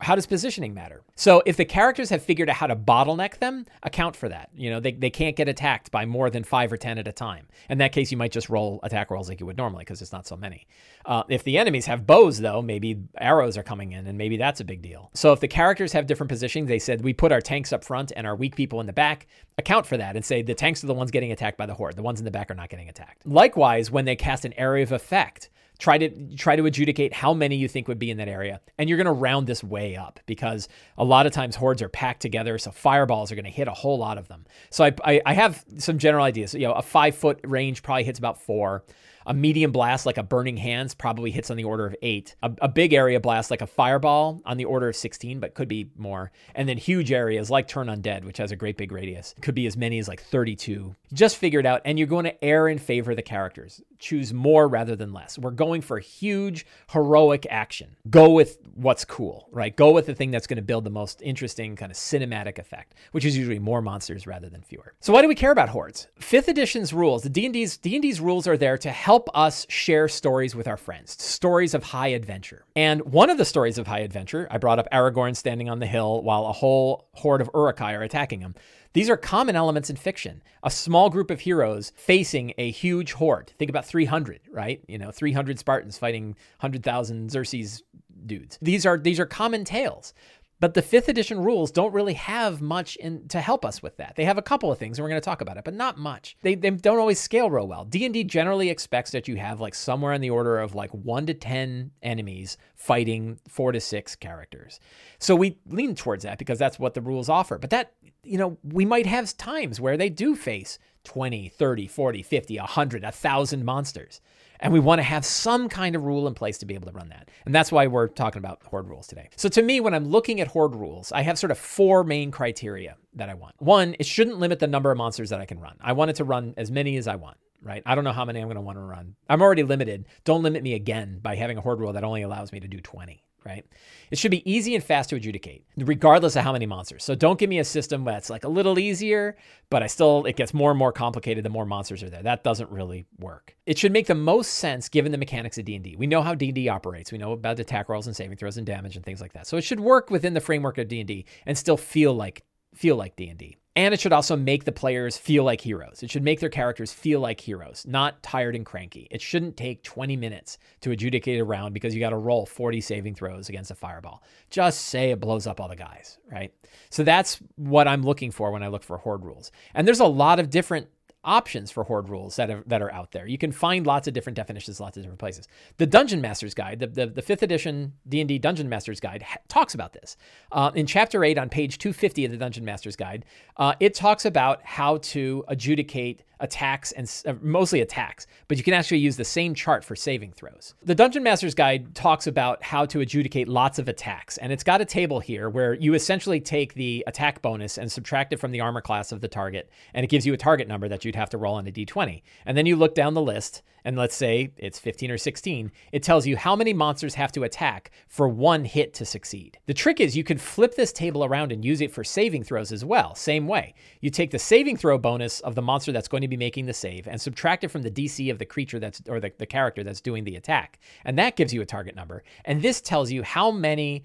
how 0.01 0.15
does 0.15 0.27
positioning 0.27 0.75
matter? 0.75 1.03
So 1.17 1.43
if 1.45 1.57
the 1.57 1.65
characters 1.65 2.11
have 2.11 2.23
figured 2.23 2.49
out 2.49 2.57
how 2.57 2.69
to 2.69 2.77
bottleneck 2.77 3.39
them, 3.39 3.67
account 3.83 4.15
for 4.15 4.29
that. 4.29 4.49
You 4.55 4.71
know, 4.71 4.79
they, 4.79 4.93
they 4.93 5.11
can't 5.11 5.35
get 5.35 5.49
attacked 5.49 5.91
by 5.91 6.07
more 6.07 6.31
than 6.31 6.45
five 6.45 6.73
or 6.73 6.77
10 6.77 6.99
at 6.99 7.09
a 7.09 7.13
time. 7.13 7.49
In 7.69 7.79
that 7.79 7.91
case, 7.91 8.13
you 8.13 8.17
might 8.17 8.31
just 8.31 8.49
roll 8.49 8.79
attack 8.85 9.11
rolls 9.11 9.29
like 9.29 9.41
you 9.41 9.47
would 9.47 9.57
normally 9.57 9.83
because 9.83 10.01
it's 10.01 10.13
not 10.13 10.25
so 10.25 10.37
many. 10.37 10.69
Uh, 11.05 11.25
if 11.29 11.43
the 11.43 11.59
enemies 11.59 11.87
have 11.87 12.07
bows, 12.07 12.39
though, 12.39 12.63
maybe 12.63 13.03
arrows 13.19 13.59
are 13.59 13.65
coming 13.65 13.91
in 13.91 14.07
and 14.07 14.17
maybe 14.17 14.37
that's 14.37 14.61
a 14.61 14.65
big 14.65 14.83
deal. 14.83 15.11
So 15.15 15.33
if 15.33 15.41
the 15.41 15.49
characters 15.49 15.93
have 15.93 16.07
different 16.07 16.29
positioning, 16.29 16.67
they 16.67 16.79
said 16.79 17.03
we 17.03 17.13
put 17.13 17.33
our 17.33 17.41
tanks 17.41 17.73
up 17.73 17.83
front 17.83 18.13
and 18.15 18.25
our 18.25 18.37
weak 18.37 18.55
people 18.55 18.81
in 18.81 18.87
the 18.87 18.93
back, 18.93 19.27
account 19.59 19.85
for 19.85 19.97
that 19.97 20.15
and 20.15 20.25
say 20.25 20.43
the 20.43 20.55
tanks 20.55 20.85
are 20.85 20.87
the 20.87 20.95
ones 20.95 21.11
getting 21.11 21.33
attacked 21.33 21.59
by 21.59 21.67
the 21.67 21.75
horde. 21.75 21.97
The 21.97 22.03
ones 22.03 22.21
in 22.21 22.25
the 22.25 22.31
back 22.31 22.53
are 22.53 22.55
not 22.55 22.69
getting 22.69 22.89
attacked. 22.89 23.27
Likewise, 23.27 23.91
when 23.91 24.05
they 24.05 24.15
cast 24.15 24.45
an 24.45 24.53
area 24.53 24.85
of 24.85 24.93
effect, 24.93 25.51
try 25.79 25.99
to 25.99 26.37
try 26.37 26.57
to 26.57 26.67
adjudicate 26.67 27.13
how 27.13 27.33
many 27.33 27.57
you 27.57 27.69
think 27.69 27.89
would 27.89 27.99
be 27.99 28.11
in 28.11 28.17
that 28.19 28.29
area 28.29 28.61
and 28.79 28.89
you're 28.89 28.99
going 28.99 29.07
to 29.07 29.13
round 29.13 29.47
this 29.47 29.63
way 29.63 29.97
up 29.97 30.21
because 30.27 30.69
a 30.97 31.05
lot 31.05 31.27
of 31.27 31.33
times 31.33 31.57
hordes 31.57 31.83
are 31.83 31.89
packed 31.89 32.21
together 32.21 32.59
so 32.59 32.71
fireballs 32.71 33.31
are 33.31 33.35
going 33.35 33.45
to 33.45 33.51
hit 33.51 33.69
a 33.69 33.73
whole 33.73 33.99
lot 33.99 34.19
of 34.19 34.29
them 34.29 34.45
so 34.71 34.85
I, 34.85 34.95
I, 35.05 35.23
I, 35.27 35.35
have 35.35 35.65
some 35.79 35.99
general 35.99 36.25
ideas 36.25 36.55
you 36.55 36.67
know 36.67 36.73
a 36.73 36.83
five 36.83 37.15
foot 37.15 37.41
range 37.45 37.83
probably 37.83 38.05
hits 38.05 38.19
about 38.19 38.43
four 38.43 38.85
A 39.27 39.35
medium 39.35 39.73
blast 39.73 40.07
like 40.07 40.17
a 40.17 40.23
Burning 40.23 40.57
Hands 40.57 40.93
probably 40.95 41.31
hits 41.31 41.51
on 41.51 41.59
the 41.59 41.65
order 41.65 41.87
of 41.87 41.95
eight. 42.01 42.35
A, 42.43 42.51
a 42.63 42.69
big 42.69 42.95
area 42.95 43.21
blast 43.21 43.51
like 43.51 43.61
a 43.61 43.67
Fireball 43.67 44.41
on 44.47 44.57
the 44.57 44.65
order 44.65 44.89
of 44.89 44.97
16, 44.97 45.39
but 45.39 45.55
could 45.55 45.69
be 45.69 45.91
more. 45.99 46.33
And 46.55 46.67
then 46.67 46.79
huge 46.79 47.13
areas 47.13 47.51
like 47.51 47.69
Turn 47.69 47.89
Undead, 47.89 48.25
which 48.25 48.39
has 48.39 48.53
a 48.53 48.57
great 48.57 48.79
big 48.79 48.91
radius, 48.91 49.35
could 49.43 49.55
be 49.55 49.67
as 49.67 49.77
many 49.77 49.99
as 49.99 50.09
like 50.09 50.23
32. 50.23 50.97
Just 51.13 51.37
figure 51.37 51.61
it 51.61 51.67
out, 51.67 51.83
and 51.85 51.99
you're 51.99 52.09
going 52.09 52.25
to 52.25 52.43
err 52.43 52.69
in 52.69 52.79
favor 52.79 53.11
of 53.11 53.17
the 53.19 53.23
characters. 53.23 53.83
Choose 53.99 54.33
more 54.33 54.69
rather 54.69 54.95
than 54.97 55.13
less. 55.13 55.39
We're 55.39 55.51
going 55.51 55.81
for 55.81 55.99
huge, 55.99 56.67
heroic 56.91 57.47
action. 57.51 57.97
Go 58.09 58.31
with 58.31 58.59
what's 58.75 59.05
cool, 59.05 59.49
right? 59.51 59.75
Go 59.75 59.91
with 59.91 60.07
the 60.07 60.15
thing 60.15 60.31
that's 60.31 60.47
going 60.47 60.57
to 60.57 60.63
build 60.63 60.85
the 60.85 60.91
most 60.91 61.21
interesting 61.23 61.77
kind 61.77 61.91
of 61.91 61.99
cinematic 61.99 62.59
effect, 62.59 62.95
which 63.13 63.25
is 63.25 63.37
usually 63.37 63.59
more 63.59 63.83
monsters 63.83 64.27
rather 64.27 64.49
than 64.49 64.63
fewer. 64.63 64.95
So 65.01 65.13
why 65.13 65.23
do 65.23 65.29
we 65.29 65.35
care 65.35 65.51
about 65.51 65.69
hordes? 65.69 66.09
Fifth 66.19 66.49
edition's 66.49 66.93
rules, 66.93 67.23
the 67.23 67.31
D&D's 67.31 67.77
D&D's 67.77 68.21
rules 68.21 68.47
are 68.47 68.57
there 68.57 68.79
to 68.79 68.91
help 68.91 69.29
us 69.35 69.67
share 69.69 70.09
stories 70.09 70.55
with 70.55 70.69
our 70.69 70.77
friends, 70.77 71.21
stories 71.23 71.75
of 71.75 71.83
high 71.83 72.09
adventure. 72.09 72.65
And 72.77 73.01
one 73.03 73.31
of 73.31 73.39
the 73.39 73.45
stories 73.45 73.79
of 73.79 73.87
high 73.87 74.01
adventure, 74.01 74.47
I 74.51 74.59
brought 74.59 74.79
up 74.79 74.89
Aragorn 74.93 75.35
standing 75.35 75.69
on 75.69 75.79
the 75.79 75.87
hill 75.87 76.23
while 76.23 76.47
a 76.47 76.53
whole 76.53 77.09
horde 77.15 77.41
of 77.41 77.51
Uruk-hai 77.55 77.95
are 77.95 78.03
attacking 78.03 78.41
him. 78.41 78.55
These 78.93 79.11
are 79.11 79.17
common 79.17 79.57
elements 79.57 79.91
in 79.91 79.97
fiction. 79.97 80.43
A 80.63 80.71
small 80.71 81.11
group 81.11 81.31
of 81.31 81.41
heroes 81.41 81.93
facing 81.97 82.55
a 82.59 82.71
huge 82.71 83.13
horde. 83.13 83.53
Think 83.59 83.69
about 83.71 83.85
300, 83.85 84.41
right? 84.51 84.83
You 84.89 84.99
know, 84.99 85.11
300 85.11 85.59
Spartans 85.59 85.99
fighting 85.99 86.37
100,000 86.61 87.31
Xerxes 87.31 87.83
dudes. 88.27 88.59
These 88.61 88.87
are 88.87 88.99
these 88.99 89.21
are 89.21 89.27
common 89.27 89.65
tales. 89.65 90.15
But 90.61 90.75
the 90.75 90.83
fifth 90.83 91.09
edition 91.09 91.43
rules 91.43 91.71
don't 91.71 91.93
really 91.93 92.15
have 92.15 92.61
much 92.61 92.97
in, 92.97 93.29
to 93.29 93.41
help 93.41 93.65
us 93.65 93.83
with 93.83 93.97
that. 93.99 94.15
They 94.17 94.25
have 94.25 94.39
a 94.39 94.43
couple 94.43 94.73
of 94.73 94.79
things, 94.79 94.99
and 94.99 95.05
we're 95.05 95.11
going 95.11 95.21
to 95.21 95.25
talk 95.25 95.41
about 95.41 95.57
it, 95.57 95.65
but 95.65 95.75
not 95.75 95.99
much. 95.99 96.37
They, 96.43 96.57
they 96.57 96.71
don't 96.71 96.99
always 96.99 97.21
scale 97.21 97.49
real 97.49 97.69
well. 97.69 97.85
D 97.85 98.05
and 98.05 98.13
D 98.13 98.25
generally 98.25 98.69
expects 98.69 99.13
that 99.13 99.29
you 99.29 99.37
have 99.37 99.61
like 99.61 99.75
somewhere 99.75 100.13
in 100.13 100.21
the 100.21 100.31
order 100.31 100.59
of 100.59 100.75
like 100.75 100.91
one 100.91 101.27
to 101.27 101.35
ten 101.35 101.93
enemies 102.03 102.59
fighting 102.75 103.39
four 103.49 103.71
to 103.71 103.81
six 103.81 104.17
characters. 104.17 104.81
So 105.19 105.37
we 105.37 105.59
lean 105.67 105.95
towards 105.95 106.25
that 106.25 106.39
because 106.39 106.59
that's 106.59 106.79
what 106.79 106.95
the 106.95 107.01
rules 107.03 107.29
offer. 107.29 107.59
But 107.59 107.71
that 107.71 107.93
you 108.25 108.39
know 108.39 108.59
we 108.65 108.85
might 108.85 109.07
have 109.07 109.37
times 109.37 109.81
where 109.81 109.97
they 109.97 110.09
do 110.09 110.35
face 110.35 110.79
20, 111.05 111.49
30, 111.49 111.87
40, 111.87 112.23
50, 112.23 112.59
100, 112.59 113.03
1,000 113.03 113.65
monsters. 113.65 114.21
And 114.61 114.73
we 114.73 114.81
want 114.81 114.99
to 114.99 115.03
have 115.03 115.25
some 115.25 115.69
kind 115.69 115.95
of 115.95 116.05
rule 116.05 116.27
in 116.27 116.35
place 116.35 116.59
to 116.59 116.67
be 116.67 116.75
able 116.75 116.89
to 116.89 116.93
run 116.93 117.09
that. 117.11 117.29
And 117.45 117.55
that's 117.55 117.71
why 117.73 117.87
we're 117.87 118.09
talking 118.09 118.39
about 118.41 118.63
horde 118.65 118.89
rules 118.89 119.07
today. 119.07 119.29
So 119.37 119.49
to 119.49 119.63
me, 119.63 119.81
when 119.81 119.95
I'm 119.95 120.07
looking 120.07 120.41
at 120.41 120.49
horde 120.49 120.75
rules, 120.75 121.13
I 121.13 121.23
have 121.23 121.39
sort 121.39 121.51
of 121.51 121.59
four 121.59 122.05
main 122.05 122.31
criteria 122.31 122.97
that 123.15 123.29
I 123.29 123.35
want. 123.35 123.55
One, 123.59 123.95
it 123.99 124.07
shouldn't 124.07 124.39
limit 124.39 124.59
the 124.59 124.67
number 124.67 124.91
of 124.91 124.99
monsters 124.99 125.31
that 125.31 125.41
I 125.41 125.47
can 125.47 125.61
run. 125.61 125.77
I 125.81 125.93
want 125.93 126.11
it 126.11 126.17
to 126.17 126.25
run 126.25 126.55
as 126.57 126.71
many 126.71 126.97
as 126.97 127.07
I 127.07 127.17
want 127.17 127.37
right? 127.61 127.83
I 127.85 127.97
don't 127.97 128.05
know 128.05 128.13
how 128.13 128.25
many 128.25 128.39
I'm 128.39 128.47
going 128.47 128.55
to 128.55 128.61
want 128.61 128.79
to 128.79 128.83
run. 128.83 129.17
I'm 129.29 129.43
already 129.43 129.65
limited. 129.65 130.07
Don't 130.23 130.45
limit 130.45 130.63
me 130.63 130.75
again 130.75 131.19
by 131.21 131.35
having 131.35 131.59
a 131.59 131.61
horde 131.61 131.81
rule 131.81 131.93
that 131.95 132.05
only 132.05 132.23
allows 132.23 132.53
me 132.53 132.61
to 132.61 132.69
do 132.69 132.81
20 132.81 133.25
right? 133.45 133.65
It 134.11 134.19
should 134.19 134.31
be 134.31 134.49
easy 134.51 134.75
and 134.75 134.83
fast 134.83 135.11
to 135.11 135.17
adjudicate, 135.17 135.65
regardless 135.77 136.37
of 136.37 136.45
how 136.45 136.53
many 136.53 136.67
monsters. 136.67 137.05
So 137.05 137.15
don't 137.15 137.39
give 137.39 137.51
me 137.51 137.59
a 137.59 137.65
system 137.65 138.05
that's 138.05 138.31
like 138.31 138.45
a 138.45 138.49
little 138.49 138.79
easier, 138.79 139.37
but 139.71 139.83
I 139.83 139.87
still 139.87 140.25
it 140.27 140.37
gets 140.37 140.53
more 140.55 140.71
and 140.71 140.79
more 140.79 140.93
complicated 140.93 141.45
the 141.45 141.51
more 141.51 141.67
monsters 141.67 142.03
are 142.03 142.11
there. 142.11 142.23
That 142.23 142.45
doesn't 142.45 142.71
really 142.71 143.07
work. 143.19 143.57
It 143.67 143.79
should 143.79 143.93
make 143.93 144.07
the 144.07 144.15
most 144.15 144.55
sense 144.55 144.89
given 144.89 145.13
the 145.13 145.19
mechanics 145.19 145.59
of 145.59 145.65
D&D. 145.65 145.97
We 145.97 146.07
know 146.07 146.23
how 146.23 146.35
D&D 146.35 146.69
operates. 146.69 147.13
We 147.13 147.19
know 147.19 147.33
about 147.33 147.61
attack 147.61 147.89
rolls 147.89 148.07
and 148.07 148.17
saving 148.17 148.37
throws 148.37 148.57
and 148.57 148.67
damage 148.67 148.97
and 148.97 149.05
things 149.05 149.21
like 149.21 149.33
that. 149.33 149.47
So 149.47 149.57
it 149.57 149.65
should 149.65 149.81
work 149.81 150.11
within 150.11 150.35
the 150.35 150.41
framework 150.41 150.79
of 150.79 150.89
D&D 150.89 151.25
and 151.47 151.57
still 151.57 151.77
feel 151.77 152.15
like 152.15 152.45
feel 152.75 152.97
like 152.97 153.17
D&D. 153.17 153.57
And 153.79 153.95
it 153.95 154.01
should 154.01 154.13
also 154.13 154.35
make 154.35 154.65
the 154.65 154.73
players 154.73 155.17
feel 155.17 155.45
like 155.45 155.61
heroes. 155.61 156.03
It 156.03 156.11
should 156.11 156.25
make 156.25 156.41
their 156.41 156.49
characters 156.49 156.93
feel 156.93 157.21
like 157.21 157.41
heroes, 157.41 157.85
not 157.87 158.21
tired 158.25 158.57
and 158.57 158.67
cranky. 158.67 159.07
It 159.09 159.23
shouldn't 159.23 159.57
take 159.57 159.85
20 159.85 160.17
minutes 160.17 160.59
to 160.81 160.91
adjudicate 160.91 161.39
a 161.39 161.45
round 161.45 161.75
because 161.75 161.95
you 161.95 162.01
got 162.01 162.11
to 162.11 162.17
roll 162.17 162.45
40 162.45 162.81
saving 162.81 163.15
throws 163.15 163.49
against 163.49 163.71
a 163.71 163.77
fireball. 163.77 164.25
Just 164.51 164.87
say 164.87 165.13
it 165.13 165.21
blows 165.21 165.47
up 165.47 165.61
all 165.61 165.69
the 165.69 165.77
guys, 165.77 166.19
right? 166.29 166.53
So 166.91 167.05
that's 167.05 167.39
what 167.55 167.87
I'm 167.87 168.03
looking 168.03 168.33
for 168.33 168.51
when 168.51 168.65
I 168.65 168.67
look 168.67 168.83
for 168.83 168.99
horde 168.99 169.25
rules. 169.25 169.53
And 169.75 169.87
there's 169.87 170.01
a 170.01 170.07
lot 170.07 170.41
of 170.41 170.51
different 170.51 170.89
options 171.25 171.71
for 171.71 171.85
horde 171.85 172.09
rules 172.09 172.37
that 172.37 172.51
are, 172.51 172.63
that 172.67 172.81
are 172.81 172.93
out 172.93 173.13
there. 173.13 173.27
You 173.27 173.39
can 173.39 173.53
find 173.53 173.87
lots 173.87 174.07
of 174.07 174.15
different 174.15 174.37
definitions, 174.37 174.81
lots 174.81 174.97
of 174.97 175.03
different 175.03 175.19
places. 175.19 175.49
The 175.77 175.87
Dungeon 175.87 176.21
Master's 176.21 176.55
Guide, 176.55 176.79
the, 176.79 176.87
the, 176.87 177.07
the 177.07 177.23
fifth 177.23 177.43
edition 177.43 177.95
D&D 178.09 178.39
Dungeon 178.39 178.69
Master's 178.69 179.01
Guide 179.01 179.23
ha- 179.23 179.39
talks 179.49 179.75
about 179.75 179.93
this. 179.93 180.17
Uh, 180.53 180.71
in 180.75 180.87
chapter 180.87 181.25
8 181.25 181.39
on 181.39 181.49
page 181.49 181.79
250 181.79 182.25
of 182.25 182.31
the 182.31 182.37
Dungeon 182.37 182.65
Master's 182.65 182.97
Guide, 182.97 183.25
uh, 183.57 183.75
it 183.81 183.95
talks 183.95 184.25
about 184.25 184.63
how 184.63 184.99
to 184.99 185.45
adjudicate 185.49 186.23
attacks 186.41 186.93
and 186.93 187.11
uh, 187.27 187.35
mostly 187.41 187.81
attacks, 187.81 188.27
but 188.47 188.57
you 188.57 188.65
can 188.65 188.75
actually 188.75 188.99
use 188.99 189.17
the 189.17 189.25
same 189.25 189.55
chart 189.55 189.85
for 189.85 189.97
saving 189.97 190.33
throws. 190.33 190.75
The 190.85 190.95
Dungeon 190.95 191.23
Master's 191.23 191.55
Guide 191.55 191.95
talks 191.95 192.27
about 192.27 192.63
how 192.63 192.87
to 192.87 193.01
adjudicate 193.01 193.49
lots 193.49 193.79
of 193.79 193.89
attacks, 193.89 194.39
and 194.39 194.53
it's 194.53 194.65
got 194.65 194.81
a 194.81 194.85
table 194.85 195.21
here 195.21 195.51
where 195.51 195.75
you 195.75 195.95
essentially 195.95 196.41
take 196.41 196.75
the 196.75 197.05
attack 197.07 197.43
bonus 197.43 197.79
and 197.79 197.91
subtract 197.91 198.33
it 198.33 198.39
from 198.39 198.53
the 198.53 198.61
armor 198.61 198.81
class 198.81 199.13
of 199.13 199.21
the 199.21 199.29
target, 199.29 199.71
and 199.95 200.05
it 200.05 200.09
gives 200.09 200.27
you 200.27 200.33
a 200.33 200.37
target 200.37 200.69
number 200.69 200.89
that 200.89 201.05
you'd 201.09 201.17
have 201.17 201.31
to 201.31 201.39
roll 201.39 201.57
on 201.57 201.67
a 201.67 201.73
d20. 201.73 202.23
And 202.47 202.57
then 202.57 202.67
you 202.67 202.77
look 202.77 202.95
down 202.95 203.15
the 203.15 203.21
list, 203.21 203.63
and 203.85 203.97
let's 203.97 204.15
say 204.15 204.53
it's 204.57 204.79
15 204.79 205.11
or 205.11 205.19
16, 205.19 205.71
it 205.93 206.03
tells 206.03 206.27
you 206.27 206.37
how 206.37 206.57
many 206.57 206.73
monsters 206.73 207.15
have 207.15 207.33
to 207.33 207.45
attack 207.45 207.91
for 208.07 208.29
one 208.29 208.65
hit 208.65 208.95
to 208.95 209.05
succeed. 209.05 209.59
The 209.67 209.75
trick 209.75 210.01
is 210.01 210.17
you 210.17 210.25
can 210.25 210.39
flip 210.39 210.75
this 210.75 210.93
table 210.93 211.25
around 211.25 211.53
and 211.53 211.65
use 211.65 211.81
it 211.81 211.93
for 211.93 212.05
saving 212.05 212.45
throws 212.45 212.73
as 212.73 212.85
well, 212.85 213.15
same 213.15 213.47
way. 213.47 213.75
You 214.01 214.11
take 214.11 214.31
the 214.31 214.39
saving 214.39 214.77
throw 214.77 214.99
bonus 214.99 215.41
of 215.41 215.55
the 215.55 215.63
monster 215.63 215.93
that's 215.93 216.09
going 216.09 216.23
to 216.23 216.29
be 216.29 216.37
making 216.37 216.67
the 216.67 216.73
save 216.73 217.07
and 217.09 217.21
subtract 217.21 217.65
it 217.65 217.69
from 217.69 217.83
the 217.83 217.91
DC 217.91 218.31
of 218.31 218.39
the 218.39 218.47
creature 218.47 218.79
that's 218.79 219.03
or 219.09 219.21
the, 219.21 219.33
the 219.39 219.47
character 219.47 219.83
that's 219.85 220.01
doing 220.01 220.25
the 220.25 220.37
attack. 220.37 220.79
And 221.05 221.19
that 221.19 221.37
gives 221.37 221.53
you 221.53 221.63
a 221.63 221.67
target 221.67 221.97
number. 221.97 222.23
And 222.45 222.63
this 222.63 222.81
tells 222.81 223.11
you 223.11 223.23
how 223.23 223.51
many 223.51 224.05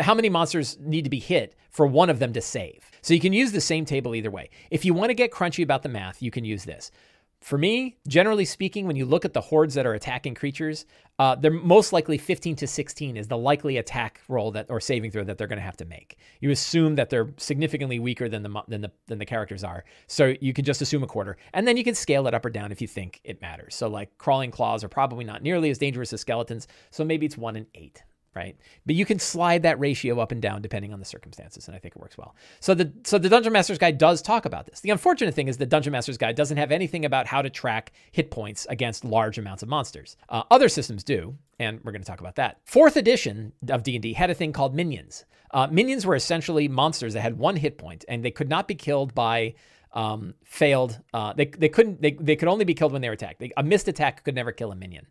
how 0.00 0.14
many 0.14 0.30
monsters 0.30 0.78
need 0.80 1.04
to 1.04 1.10
be 1.10 1.18
hit 1.18 1.54
for 1.70 1.86
one 1.86 2.08
of 2.08 2.18
them 2.18 2.32
to 2.32 2.40
save. 2.40 2.90
So 3.02 3.12
you 3.12 3.20
can 3.20 3.34
use 3.34 3.52
the 3.52 3.60
same 3.60 3.84
table 3.84 4.14
either 4.14 4.30
way. 4.30 4.48
If 4.70 4.84
you 4.84 4.94
want 4.94 5.10
to 5.10 5.14
get 5.14 5.30
crunchy 5.30 5.62
about 5.62 5.82
the 5.82 5.88
math, 5.90 6.22
you 6.22 6.30
can 6.30 6.44
use 6.44 6.64
this. 6.64 6.90
For 7.40 7.56
me, 7.56 7.96
generally 8.06 8.44
speaking, 8.44 8.86
when 8.86 8.96
you 8.96 9.06
look 9.06 9.24
at 9.24 9.32
the 9.32 9.40
hordes 9.40 9.74
that 9.74 9.86
are 9.86 9.94
attacking 9.94 10.34
creatures, 10.34 10.86
uh, 11.20 11.36
they're 11.36 11.52
most 11.52 11.92
likely 11.92 12.18
15 12.18 12.56
to 12.56 12.66
16 12.66 13.16
is 13.16 13.28
the 13.28 13.38
likely 13.38 13.76
attack 13.76 14.20
roll 14.28 14.50
that 14.52 14.66
or 14.68 14.80
saving 14.80 15.12
throw 15.12 15.22
that 15.24 15.38
they're 15.38 15.46
going 15.46 15.58
to 15.58 15.64
have 15.64 15.76
to 15.76 15.84
make. 15.84 16.18
You 16.40 16.50
assume 16.50 16.96
that 16.96 17.10
they're 17.10 17.32
significantly 17.36 18.00
weaker 18.00 18.28
than 18.28 18.42
the 18.42 18.62
than 18.66 18.80
the 18.80 18.90
than 19.06 19.18
the 19.18 19.24
characters 19.24 19.62
are, 19.62 19.84
so 20.08 20.34
you 20.40 20.52
can 20.52 20.64
just 20.64 20.82
assume 20.82 21.02
a 21.02 21.06
quarter, 21.06 21.36
and 21.54 21.66
then 21.66 21.76
you 21.76 21.84
can 21.84 21.94
scale 21.94 22.26
it 22.26 22.34
up 22.34 22.44
or 22.44 22.50
down 22.50 22.72
if 22.72 22.80
you 22.80 22.88
think 22.88 23.20
it 23.24 23.40
matters. 23.40 23.74
So 23.74 23.88
like 23.88 24.18
crawling 24.18 24.50
claws 24.50 24.82
are 24.82 24.88
probably 24.88 25.24
not 25.24 25.42
nearly 25.42 25.70
as 25.70 25.78
dangerous 25.78 26.12
as 26.12 26.20
skeletons, 26.20 26.66
so 26.90 27.04
maybe 27.04 27.24
it's 27.24 27.38
one 27.38 27.56
in 27.56 27.66
eight 27.74 28.02
right? 28.38 28.56
But 28.86 28.94
you 28.94 29.04
can 29.04 29.18
slide 29.18 29.64
that 29.64 29.80
ratio 29.80 30.20
up 30.20 30.30
and 30.30 30.40
down 30.40 30.62
depending 30.62 30.92
on 30.92 31.00
the 31.00 31.04
circumstances, 31.04 31.66
and 31.66 31.76
I 31.76 31.80
think 31.80 31.96
it 31.96 32.00
works 32.00 32.16
well. 32.16 32.36
So 32.60 32.72
the 32.72 32.92
so 33.02 33.18
the 33.18 33.28
Dungeon 33.28 33.52
Master's 33.52 33.78
Guide 33.78 33.98
does 33.98 34.22
talk 34.22 34.44
about 34.44 34.66
this. 34.66 34.80
The 34.80 34.90
unfortunate 34.90 35.34
thing 35.34 35.48
is 35.48 35.56
the 35.56 35.66
Dungeon 35.66 35.92
Master's 35.92 36.16
Guide 36.16 36.36
doesn't 36.36 36.56
have 36.56 36.70
anything 36.70 37.04
about 37.04 37.26
how 37.26 37.42
to 37.42 37.50
track 37.50 37.92
hit 38.12 38.30
points 38.30 38.66
against 38.70 39.04
large 39.04 39.38
amounts 39.38 39.64
of 39.64 39.68
monsters. 39.68 40.16
Uh, 40.28 40.44
other 40.52 40.68
systems 40.68 41.02
do, 41.02 41.36
and 41.58 41.80
we're 41.82 41.92
going 41.92 42.02
to 42.02 42.08
talk 42.08 42.20
about 42.20 42.36
that. 42.36 42.60
Fourth 42.64 42.96
edition 42.96 43.52
of 43.68 43.82
D&D 43.82 44.12
had 44.12 44.30
a 44.30 44.34
thing 44.34 44.52
called 44.52 44.74
minions. 44.74 45.24
Uh, 45.50 45.66
minions 45.70 46.06
were 46.06 46.14
essentially 46.14 46.68
monsters 46.68 47.14
that 47.14 47.22
had 47.22 47.38
one 47.38 47.56
hit 47.56 47.76
point, 47.76 48.04
and 48.08 48.24
they 48.24 48.30
could 48.30 48.48
not 48.48 48.68
be 48.68 48.74
killed 48.76 49.14
by 49.14 49.54
um, 49.92 50.34
failed. 50.44 51.00
Uh, 51.12 51.32
they, 51.32 51.46
they 51.46 51.68
couldn't. 51.68 52.00
They, 52.00 52.12
they 52.12 52.36
could 52.36 52.48
only 52.48 52.64
be 52.64 52.74
killed 52.74 52.92
when 52.92 53.02
they 53.02 53.08
were 53.08 53.14
attacked. 53.14 53.40
They, 53.40 53.50
a 53.56 53.62
missed 53.62 53.88
attack 53.88 54.22
could 54.24 54.34
never 54.34 54.52
kill 54.52 54.70
a 54.70 54.76
minion. 54.76 55.06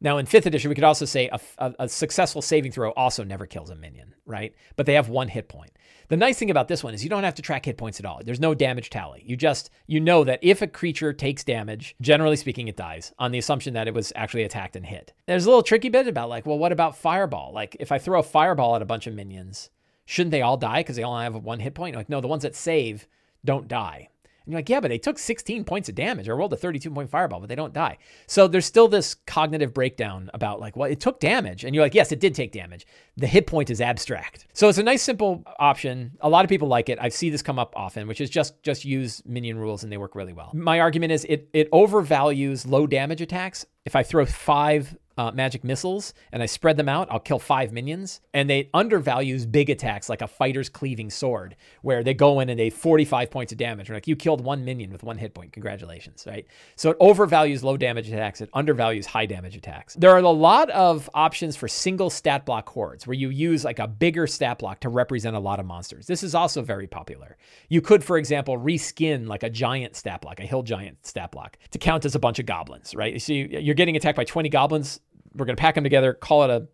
Now, 0.00 0.18
in 0.18 0.26
fifth 0.26 0.46
edition, 0.46 0.68
we 0.68 0.74
could 0.74 0.84
also 0.84 1.06
say 1.06 1.28
a, 1.28 1.40
a, 1.58 1.74
a, 1.80 1.88
successful 1.88 2.42
saving 2.42 2.72
throw 2.72 2.90
also 2.90 3.24
never 3.24 3.46
kills 3.46 3.70
a 3.70 3.74
minion, 3.74 4.14
right? 4.26 4.54
But 4.76 4.84
they 4.86 4.94
have 4.94 5.08
one 5.08 5.28
hit 5.28 5.48
point. 5.48 5.72
The 6.08 6.16
nice 6.16 6.38
thing 6.38 6.50
about 6.50 6.68
this 6.68 6.84
one 6.84 6.94
is 6.94 7.02
you 7.02 7.10
don't 7.10 7.24
have 7.24 7.34
to 7.36 7.42
track 7.42 7.64
hit 7.64 7.78
points 7.78 7.98
at 7.98 8.06
all. 8.06 8.20
There's 8.22 8.38
no 8.38 8.54
damage 8.54 8.90
tally. 8.90 9.22
You 9.26 9.36
just, 9.36 9.70
you 9.86 9.98
know 9.98 10.22
that 10.24 10.38
if 10.42 10.60
a 10.62 10.66
creature 10.66 11.12
takes 11.12 11.44
damage, 11.44 11.96
generally 12.00 12.36
speaking, 12.36 12.68
it 12.68 12.76
dies 12.76 13.12
on 13.18 13.32
the 13.32 13.38
assumption 13.38 13.74
that 13.74 13.88
it 13.88 13.94
was 13.94 14.12
actually 14.14 14.44
attacked 14.44 14.76
and 14.76 14.86
hit. 14.86 15.14
There's 15.26 15.46
a 15.46 15.48
little 15.48 15.62
tricky 15.62 15.88
bit 15.88 16.06
about 16.06 16.28
like, 16.28 16.46
well, 16.46 16.58
what 16.58 16.72
about 16.72 16.96
fireball? 16.96 17.52
Like, 17.52 17.76
if 17.80 17.90
I 17.90 17.98
throw 17.98 18.20
a 18.20 18.24
fireball 18.24 18.76
at 18.76 18.82
a 18.82 18.86
bunch 18.86 19.06
of 19.06 19.14
minions, 19.14 19.70
shouldn't 20.04 20.30
they 20.30 20.42
all 20.42 20.56
die 20.56 20.80
because 20.80 20.96
they 20.96 21.02
all 21.02 21.18
have 21.18 21.34
one 21.36 21.60
hit 21.60 21.74
point? 21.74 21.96
Like, 21.96 22.10
no, 22.10 22.20
the 22.20 22.28
ones 22.28 22.42
that 22.42 22.54
save 22.54 23.08
don't 23.44 23.66
die. 23.66 24.10
And 24.46 24.52
you're 24.52 24.58
like, 24.60 24.68
yeah, 24.68 24.78
but 24.78 24.88
they 24.88 24.98
took 24.98 25.18
16 25.18 25.64
points 25.64 25.88
of 25.88 25.96
damage. 25.96 26.28
I 26.28 26.32
rolled 26.32 26.52
a 26.52 26.56
32 26.56 26.88
point 26.90 27.10
fireball, 27.10 27.40
but 27.40 27.48
they 27.48 27.56
don't 27.56 27.72
die. 27.72 27.98
So 28.28 28.46
there's 28.46 28.64
still 28.64 28.86
this 28.86 29.14
cognitive 29.14 29.74
breakdown 29.74 30.30
about 30.32 30.60
like, 30.60 30.76
well, 30.76 30.88
it 30.88 31.00
took 31.00 31.18
damage. 31.18 31.64
And 31.64 31.74
you're 31.74 31.84
like, 31.84 31.96
yes, 31.96 32.12
it 32.12 32.20
did 32.20 32.32
take 32.34 32.52
damage. 32.52 32.86
The 33.16 33.26
hit 33.26 33.48
point 33.48 33.70
is 33.70 33.80
abstract. 33.80 34.46
So 34.52 34.68
it's 34.68 34.78
a 34.78 34.84
nice, 34.84 35.02
simple 35.02 35.42
option. 35.58 36.12
A 36.20 36.28
lot 36.28 36.44
of 36.44 36.48
people 36.48 36.68
like 36.68 36.88
it. 36.88 36.98
I 37.00 37.08
see 37.08 37.28
this 37.28 37.42
come 37.42 37.58
up 37.58 37.72
often, 37.74 38.06
which 38.06 38.20
is 38.20 38.30
just 38.30 38.62
just 38.62 38.84
use 38.84 39.20
minion 39.26 39.58
rules 39.58 39.82
and 39.82 39.90
they 39.90 39.96
work 39.96 40.14
really 40.14 40.32
well. 40.32 40.52
My 40.54 40.78
argument 40.78 41.10
is 41.10 41.26
it 41.28 41.48
it 41.52 41.68
overvalues 41.72 42.70
low 42.70 42.86
damage 42.86 43.20
attacks. 43.20 43.66
If 43.84 43.96
I 43.96 44.04
throw 44.04 44.26
five 44.26 44.96
uh, 45.16 45.30
magic 45.32 45.64
missiles 45.64 46.12
and 46.32 46.42
I 46.42 46.46
spread 46.46 46.76
them 46.76 46.88
out, 46.88 47.08
I'll 47.10 47.20
kill 47.20 47.38
five 47.38 47.72
minions. 47.72 48.20
And 48.34 48.48
they 48.50 48.68
undervalues 48.74 49.46
big 49.46 49.70
attacks 49.70 50.08
like 50.08 50.22
a 50.22 50.26
fighter's 50.26 50.68
cleaving 50.68 51.10
sword, 51.10 51.56
where 51.82 52.02
they 52.04 52.14
go 52.14 52.40
in 52.40 52.48
and 52.48 52.58
they 52.58 52.70
45 52.70 53.30
points 53.30 53.52
of 53.52 53.58
damage. 53.58 53.88
We're 53.88 53.96
like, 53.96 54.06
you 54.06 54.16
killed 54.16 54.42
one 54.42 54.64
minion 54.64 54.90
with 54.92 55.02
one 55.02 55.18
hit 55.18 55.34
point. 55.34 55.52
Congratulations, 55.52 56.24
right? 56.26 56.46
So 56.76 56.90
it 56.90 56.98
overvalues 56.98 57.62
low 57.62 57.76
damage 57.76 58.08
attacks, 58.08 58.40
it 58.40 58.50
undervalues 58.52 59.06
high 59.06 59.26
damage 59.26 59.56
attacks. 59.56 59.94
There 59.94 60.10
are 60.10 60.18
a 60.18 60.28
lot 60.28 60.70
of 60.70 61.08
options 61.14 61.56
for 61.56 61.68
single 61.68 62.10
stat 62.10 62.44
block 62.44 62.68
hordes 62.68 63.06
where 63.06 63.14
you 63.14 63.30
use 63.30 63.64
like 63.64 63.78
a 63.78 63.88
bigger 63.88 64.26
stat 64.26 64.58
block 64.58 64.80
to 64.80 64.88
represent 64.88 65.36
a 65.36 65.40
lot 65.40 65.60
of 65.60 65.66
monsters. 65.66 66.06
This 66.06 66.22
is 66.22 66.34
also 66.34 66.62
very 66.62 66.86
popular. 66.86 67.36
You 67.68 67.80
could, 67.80 68.04
for 68.04 68.18
example, 68.18 68.58
reskin 68.58 69.26
like 69.26 69.42
a 69.42 69.50
giant 69.50 69.96
stat 69.96 70.20
block, 70.20 70.40
a 70.40 70.44
hill 70.44 70.62
giant 70.62 71.06
stat 71.06 71.32
block, 71.32 71.56
to 71.70 71.78
count 71.78 72.04
as 72.04 72.14
a 72.14 72.18
bunch 72.18 72.38
of 72.38 72.46
goblins, 72.46 72.94
right? 72.94 73.20
So 73.20 73.32
you're 73.32 73.74
getting 73.74 73.96
attacked 73.96 74.16
by 74.16 74.24
20 74.24 74.48
goblins 74.48 75.00
we're 75.36 75.46
going 75.46 75.56
to 75.56 75.60
pack 75.60 75.74
them 75.74 75.84
together, 75.84 76.14
call 76.14 76.44
it 76.44 76.50
a 76.50 76.68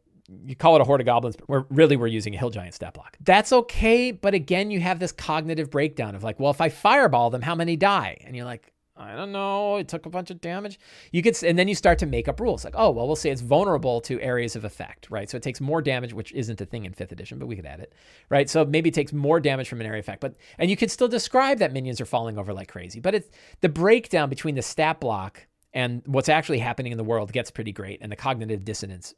you 0.46 0.54
call 0.54 0.76
it 0.76 0.80
a 0.80 0.84
horde 0.84 1.00
of 1.00 1.06
goblins, 1.06 1.36
but 1.36 1.48
we're 1.48 1.64
really 1.68 1.96
we're 1.96 2.06
using 2.06 2.34
a 2.34 2.38
hill 2.38 2.50
giant 2.50 2.74
stat 2.74 2.94
block. 2.94 3.16
That's 3.20 3.52
okay, 3.52 4.12
but 4.12 4.34
again, 4.34 4.70
you 4.70 4.80
have 4.80 4.98
this 4.98 5.12
cognitive 5.12 5.70
breakdown 5.70 6.14
of 6.14 6.22
like, 6.22 6.40
well, 6.40 6.50
if 6.50 6.60
I 6.60 6.68
fireball 6.68 7.30
them, 7.30 7.42
how 7.42 7.54
many 7.54 7.76
die? 7.76 8.18
And 8.24 8.34
you're 8.34 8.46
like, 8.46 8.72
I 8.94 9.16
don't 9.16 9.32
know. 9.32 9.76
It 9.76 9.88
took 9.88 10.04
a 10.06 10.10
bunch 10.10 10.30
of 10.30 10.40
damage. 10.40 10.78
You 11.12 11.22
could, 11.22 11.42
and 11.42 11.58
then 11.58 11.66
you 11.66 11.74
start 11.74 11.98
to 12.00 12.06
make 12.06 12.28
up 12.28 12.40
rules 12.40 12.64
like, 12.64 12.74
oh, 12.76 12.90
well, 12.90 13.06
we'll 13.06 13.16
say 13.16 13.30
it's 13.30 13.40
vulnerable 13.40 14.00
to 14.02 14.20
areas 14.20 14.54
of 14.54 14.64
effect, 14.64 15.10
right? 15.10 15.28
So 15.28 15.38
it 15.38 15.42
takes 15.42 15.60
more 15.60 15.80
damage, 15.80 16.12
which 16.12 16.32
isn't 16.32 16.60
a 16.60 16.66
thing 16.66 16.84
in 16.84 16.92
fifth 16.92 17.10
edition, 17.10 17.38
but 17.38 17.46
we 17.46 17.56
could 17.56 17.66
add 17.66 17.80
it, 17.80 17.94
right? 18.28 18.48
So 18.48 18.64
maybe 18.64 18.90
it 18.90 18.94
takes 18.94 19.12
more 19.12 19.40
damage 19.40 19.68
from 19.68 19.80
an 19.80 19.86
area 19.86 20.00
effect, 20.00 20.20
but 20.20 20.36
and 20.58 20.70
you 20.70 20.76
can 20.76 20.88
still 20.88 21.08
describe 21.08 21.58
that 21.58 21.72
minions 21.72 22.00
are 22.00 22.06
falling 22.06 22.38
over 22.38 22.52
like 22.52 22.68
crazy. 22.68 23.00
But 23.00 23.14
it's 23.14 23.30
the 23.60 23.68
breakdown 23.68 24.28
between 24.28 24.54
the 24.54 24.62
stat 24.62 25.00
block 25.00 25.46
and 25.74 26.02
what's 26.06 26.28
actually 26.28 26.58
happening 26.58 26.92
in 26.92 26.98
the 26.98 27.04
world 27.04 27.32
gets 27.32 27.50
pretty 27.50 27.72
great 27.72 27.98
and 28.02 28.12
the 28.12 28.16
cognitive 28.16 28.64
dissonance 28.64 29.14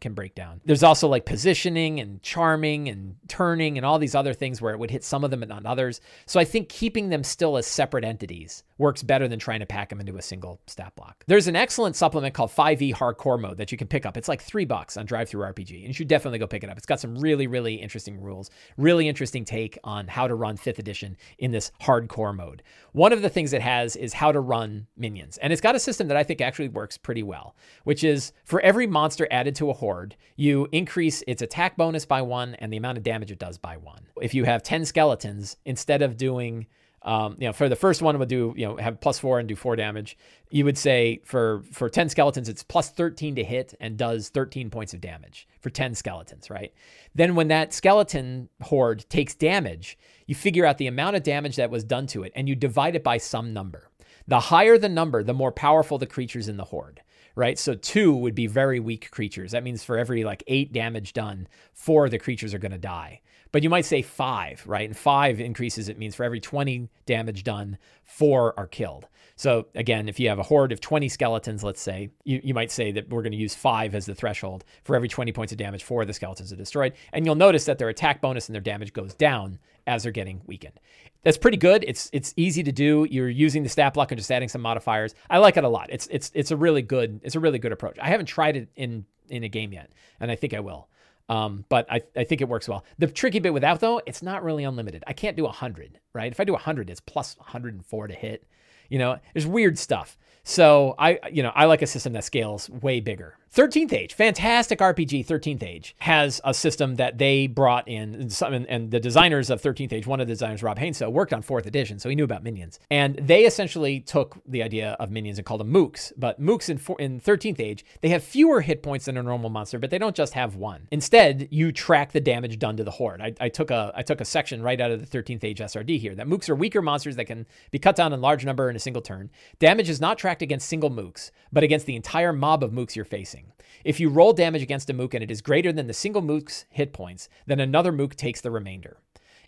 can 0.00 0.14
break 0.14 0.34
down. 0.34 0.60
There's 0.64 0.82
also 0.82 1.08
like 1.08 1.26
positioning 1.26 2.00
and 2.00 2.22
charming 2.22 2.88
and 2.88 3.16
turning 3.28 3.76
and 3.76 3.84
all 3.84 3.98
these 3.98 4.14
other 4.14 4.32
things 4.32 4.62
where 4.62 4.72
it 4.72 4.78
would 4.78 4.90
hit 4.90 5.04
some 5.04 5.24
of 5.24 5.30
them 5.30 5.40
but 5.40 5.48
not 5.48 5.66
others. 5.66 6.00
So 6.26 6.40
i 6.40 6.44
think 6.44 6.68
keeping 6.68 7.08
them 7.08 7.24
still 7.24 7.56
as 7.56 7.66
separate 7.66 8.04
entities 8.04 8.62
works 8.78 9.02
better 9.02 9.28
than 9.28 9.38
trying 9.38 9.60
to 9.60 9.66
pack 9.66 9.90
them 9.90 10.00
into 10.00 10.16
a 10.16 10.22
single 10.22 10.60
stat 10.66 10.94
block. 10.96 11.24
There's 11.26 11.48
an 11.48 11.56
excellent 11.56 11.96
supplement 11.96 12.34
called 12.34 12.50
5e 12.50 12.94
hardcore 12.94 13.38
mode 13.38 13.58
that 13.58 13.70
you 13.70 13.76
can 13.76 13.88
pick 13.88 14.06
up. 14.06 14.16
It's 14.16 14.28
like 14.28 14.40
three 14.40 14.64
bucks 14.64 14.96
on 14.96 15.06
DriveThruRPG 15.06 15.80
and 15.80 15.88
you 15.88 15.92
should 15.92 16.08
definitely 16.08 16.38
go 16.38 16.46
pick 16.46 16.64
it 16.64 16.70
up. 16.70 16.78
It's 16.78 16.86
got 16.86 17.00
some 17.00 17.16
really 17.18 17.46
really 17.46 17.74
interesting 17.74 18.20
rules 18.20 18.50
really 18.76 19.08
interesting 19.08 19.44
take 19.44 19.78
on 19.84 20.06
how 20.08 20.26
to 20.26 20.34
run 20.34 20.56
fifth 20.56 20.78
edition 20.78 21.16
in 21.38 21.50
this 21.50 21.72
hardcore 21.82 22.34
mode. 22.34 22.62
One 22.92 23.12
of 23.12 23.22
the 23.22 23.28
things 23.28 23.52
it 23.52 23.62
has 23.62 23.96
is 23.96 24.14
how 24.14 24.32
to 24.32 24.40
run 24.40 24.86
minions 24.96 25.38
and 25.38 25.52
it's 25.52 25.60
got 25.60 25.74
a 25.74 25.80
system 25.90 26.08
that 26.08 26.16
I 26.16 26.22
think 26.22 26.40
actually 26.40 26.68
works 26.68 26.96
pretty 26.96 27.22
well, 27.22 27.56
which 27.84 28.04
is 28.04 28.32
for 28.44 28.60
every 28.60 28.86
monster 28.86 29.26
added 29.30 29.54
to 29.56 29.70
a 29.70 29.72
horde, 29.72 30.16
you 30.36 30.68
increase 30.72 31.22
its 31.26 31.42
attack 31.42 31.76
bonus 31.76 32.06
by 32.06 32.22
one 32.22 32.54
and 32.56 32.72
the 32.72 32.76
amount 32.76 32.98
of 32.98 33.04
damage 33.04 33.32
it 33.32 33.38
does 33.38 33.58
by 33.58 33.76
one. 33.76 34.06
If 34.20 34.34
you 34.34 34.44
have 34.44 34.62
10 34.62 34.84
skeletons, 34.84 35.56
instead 35.64 36.02
of 36.02 36.16
doing 36.16 36.66
um, 37.02 37.36
you 37.38 37.46
know, 37.46 37.54
for 37.54 37.68
the 37.68 37.76
first 37.76 38.02
one, 38.02 38.18
would 38.18 38.28
do 38.28 38.52
you 38.56 38.66
know 38.66 38.76
have 38.76 39.00
plus 39.00 39.18
four 39.18 39.38
and 39.38 39.48
do 39.48 39.56
four 39.56 39.74
damage. 39.74 40.18
You 40.50 40.66
would 40.66 40.76
say 40.76 41.22
for 41.24 41.62
for 41.72 41.88
ten 41.88 42.10
skeletons, 42.10 42.48
it's 42.48 42.62
plus 42.62 42.90
thirteen 42.90 43.34
to 43.36 43.44
hit 43.44 43.74
and 43.80 43.96
does 43.96 44.28
thirteen 44.28 44.68
points 44.68 44.92
of 44.92 45.00
damage 45.00 45.48
for 45.60 45.70
ten 45.70 45.94
skeletons, 45.94 46.50
right? 46.50 46.74
Then 47.14 47.34
when 47.34 47.48
that 47.48 47.72
skeleton 47.72 48.50
horde 48.60 49.08
takes 49.08 49.34
damage, 49.34 49.96
you 50.26 50.34
figure 50.34 50.66
out 50.66 50.76
the 50.76 50.88
amount 50.88 51.16
of 51.16 51.22
damage 51.22 51.56
that 51.56 51.70
was 51.70 51.84
done 51.84 52.06
to 52.08 52.22
it, 52.22 52.32
and 52.36 52.48
you 52.48 52.54
divide 52.54 52.94
it 52.94 53.02
by 53.02 53.16
some 53.16 53.54
number. 53.54 53.89
The 54.30 54.38
higher 54.38 54.78
the 54.78 54.88
number, 54.88 55.24
the 55.24 55.34
more 55.34 55.50
powerful 55.50 55.98
the 55.98 56.06
creatures 56.06 56.46
in 56.46 56.56
the 56.56 56.66
horde, 56.66 57.02
right? 57.34 57.58
So 57.58 57.74
two 57.74 58.14
would 58.14 58.36
be 58.36 58.46
very 58.46 58.78
weak 58.78 59.10
creatures. 59.10 59.50
That 59.50 59.64
means 59.64 59.82
for 59.82 59.98
every 59.98 60.22
like 60.22 60.44
eight 60.46 60.72
damage 60.72 61.14
done, 61.14 61.48
four 61.74 62.04
of 62.04 62.12
the 62.12 62.18
creatures 62.20 62.54
are 62.54 62.60
going 62.60 62.70
to 62.70 62.78
die. 62.78 63.22
But 63.50 63.64
you 63.64 63.70
might 63.70 63.86
say 63.86 64.02
five, 64.02 64.62
right? 64.68 64.88
And 64.88 64.96
five 64.96 65.40
increases, 65.40 65.88
it 65.88 65.98
means 65.98 66.14
for 66.14 66.22
every 66.22 66.38
20 66.38 66.88
damage 67.06 67.42
done, 67.42 67.76
four 68.04 68.56
are 68.56 68.68
killed. 68.68 69.08
So 69.34 69.66
again, 69.74 70.08
if 70.08 70.20
you 70.20 70.28
have 70.28 70.38
a 70.38 70.44
horde 70.44 70.70
of 70.70 70.80
20 70.80 71.08
skeletons, 71.08 71.64
let's 71.64 71.80
say, 71.80 72.10
you, 72.22 72.40
you 72.44 72.54
might 72.54 72.70
say 72.70 72.92
that 72.92 73.08
we're 73.08 73.22
going 73.22 73.32
to 73.32 73.38
use 73.38 73.56
five 73.56 73.96
as 73.96 74.06
the 74.06 74.14
threshold. 74.14 74.64
For 74.84 74.94
every 74.94 75.08
20 75.08 75.32
points 75.32 75.50
of 75.50 75.58
damage, 75.58 75.82
four 75.82 76.02
of 76.02 76.06
the 76.06 76.14
skeletons 76.14 76.52
are 76.52 76.56
destroyed. 76.56 76.92
And 77.12 77.26
you'll 77.26 77.34
notice 77.34 77.64
that 77.64 77.78
their 77.78 77.88
attack 77.88 78.20
bonus 78.20 78.48
and 78.48 78.54
their 78.54 78.62
damage 78.62 78.92
goes 78.92 79.12
down 79.12 79.58
as 79.90 80.04
they're 80.04 80.12
getting 80.12 80.40
weakened. 80.46 80.78
That's 81.24 81.36
pretty 81.36 81.56
good. 81.56 81.84
It's 81.86 82.08
it's 82.12 82.32
easy 82.36 82.62
to 82.62 82.72
do. 82.72 83.06
You're 83.10 83.28
using 83.28 83.62
the 83.62 83.68
stat 83.68 83.92
block 83.94 84.12
and 84.12 84.18
just 84.18 84.30
adding 84.30 84.48
some 84.48 84.62
modifiers. 84.62 85.14
I 85.28 85.38
like 85.38 85.56
it 85.56 85.64
a 85.64 85.68
lot. 85.68 85.88
It's 85.90 86.06
it's 86.10 86.30
it's 86.32 86.52
a 86.52 86.56
really 86.56 86.80
good 86.80 87.20
it's 87.24 87.34
a 87.34 87.40
really 87.40 87.58
good 87.58 87.72
approach. 87.72 87.98
I 88.00 88.08
haven't 88.08 88.26
tried 88.26 88.56
it 88.56 88.68
in 88.76 89.04
in 89.28 89.44
a 89.44 89.48
game 89.48 89.72
yet, 89.72 89.90
and 90.20 90.30
I 90.30 90.36
think 90.36 90.54
I 90.54 90.60
will. 90.60 90.88
Um, 91.28 91.64
but 91.68 91.86
I, 91.90 92.02
I 92.16 92.24
think 92.24 92.40
it 92.40 92.48
works 92.48 92.68
well. 92.68 92.84
The 92.98 93.06
tricky 93.06 93.38
bit 93.38 93.52
with 93.52 93.62
that 93.62 93.80
though, 93.80 94.00
it's 94.06 94.22
not 94.22 94.42
really 94.42 94.64
unlimited. 94.64 95.04
I 95.06 95.12
can't 95.12 95.36
do 95.36 95.44
a 95.44 95.46
100, 95.46 96.00
right? 96.12 96.32
If 96.32 96.40
I 96.40 96.44
do 96.44 96.52
a 96.52 96.54
100, 96.54 96.90
it's 96.90 97.00
plus 97.00 97.36
104 97.38 98.08
to 98.08 98.14
hit. 98.14 98.46
You 98.88 98.98
know, 98.98 99.18
there's 99.32 99.46
weird 99.46 99.78
stuff. 99.78 100.18
So 100.42 100.96
I, 100.98 101.20
you 101.30 101.44
know, 101.44 101.52
I 101.54 101.66
like 101.66 101.82
a 101.82 101.86
system 101.86 102.14
that 102.14 102.24
scales 102.24 102.68
way 102.68 102.98
bigger. 102.98 103.36
13th 103.52 103.92
Age, 103.92 104.14
fantastic 104.14 104.78
RPG. 104.78 105.26
13th 105.26 105.64
Age 105.64 105.96
has 105.98 106.40
a 106.44 106.54
system 106.54 106.94
that 106.96 107.18
they 107.18 107.48
brought 107.48 107.88
in, 107.88 108.14
and, 108.14 108.66
and 108.68 108.92
the 108.92 109.00
designers 109.00 109.50
of 109.50 109.60
13th 109.60 109.92
Age, 109.92 110.06
one 110.06 110.20
of 110.20 110.28
the 110.28 110.32
designers, 110.32 110.62
Rob 110.62 110.78
Heinsoo, 110.78 111.10
worked 111.10 111.32
on 111.32 111.42
4th 111.42 111.66
edition, 111.66 111.98
so 111.98 112.08
he 112.08 112.14
knew 112.14 112.22
about 112.22 112.44
minions. 112.44 112.78
And 112.92 113.16
they 113.16 113.46
essentially 113.46 113.98
took 113.98 114.38
the 114.46 114.62
idea 114.62 114.96
of 115.00 115.10
minions 115.10 115.36
and 115.36 115.44
called 115.44 115.62
them 115.62 115.72
mooks. 115.72 116.12
But 116.16 116.40
mooks 116.40 116.68
in, 116.68 116.78
in 117.04 117.20
13th 117.20 117.58
Age, 117.58 117.84
they 118.02 118.10
have 118.10 118.22
fewer 118.22 118.60
hit 118.60 118.84
points 118.84 119.06
than 119.06 119.16
a 119.16 119.22
normal 119.22 119.50
monster, 119.50 119.80
but 119.80 119.90
they 119.90 119.98
don't 119.98 120.14
just 120.14 120.34
have 120.34 120.54
one. 120.54 120.86
Instead, 120.92 121.48
you 121.50 121.72
track 121.72 122.12
the 122.12 122.20
damage 122.20 122.56
done 122.56 122.76
to 122.76 122.84
the 122.84 122.92
horde. 122.92 123.20
I, 123.20 123.34
I 123.40 123.48
took 123.48 123.72
a 123.72 123.92
I 123.96 124.02
took 124.02 124.20
a 124.20 124.24
section 124.24 124.62
right 124.62 124.80
out 124.80 124.92
of 124.92 125.00
the 125.00 125.18
13th 125.18 125.42
Age 125.42 125.58
SRD 125.58 125.98
here 125.98 126.14
that 126.14 126.28
mooks 126.28 126.48
are 126.48 126.54
weaker 126.54 126.82
monsters 126.82 127.16
that 127.16 127.24
can 127.24 127.46
be 127.72 127.80
cut 127.80 127.96
down 127.96 128.12
in 128.12 128.20
large 128.20 128.44
number 128.44 128.70
in 128.70 128.76
a 128.76 128.80
single 128.80 129.02
turn. 129.02 129.28
Damage 129.58 129.88
is 129.88 130.00
not 130.00 130.18
tracked 130.18 130.40
against 130.42 130.68
single 130.68 130.90
mooks, 130.90 131.32
but 131.52 131.64
against 131.64 131.86
the 131.86 131.96
entire 131.96 132.32
mob 132.32 132.62
of 132.62 132.70
mooks 132.70 132.94
you're 132.94 133.04
facing. 133.04 133.39
If 133.84 134.00
you 134.00 134.08
roll 134.08 134.32
damage 134.32 134.62
against 134.62 134.90
a 134.90 134.94
mook 134.94 135.14
and 135.14 135.22
it 135.22 135.30
is 135.30 135.40
greater 135.40 135.72
than 135.72 135.86
the 135.86 135.94
single 135.94 136.22
mook's 136.22 136.66
hit 136.70 136.92
points, 136.92 137.28
then 137.46 137.60
another 137.60 137.92
mook 137.92 138.14
takes 138.14 138.40
the 138.40 138.50
remainder. 138.50 138.98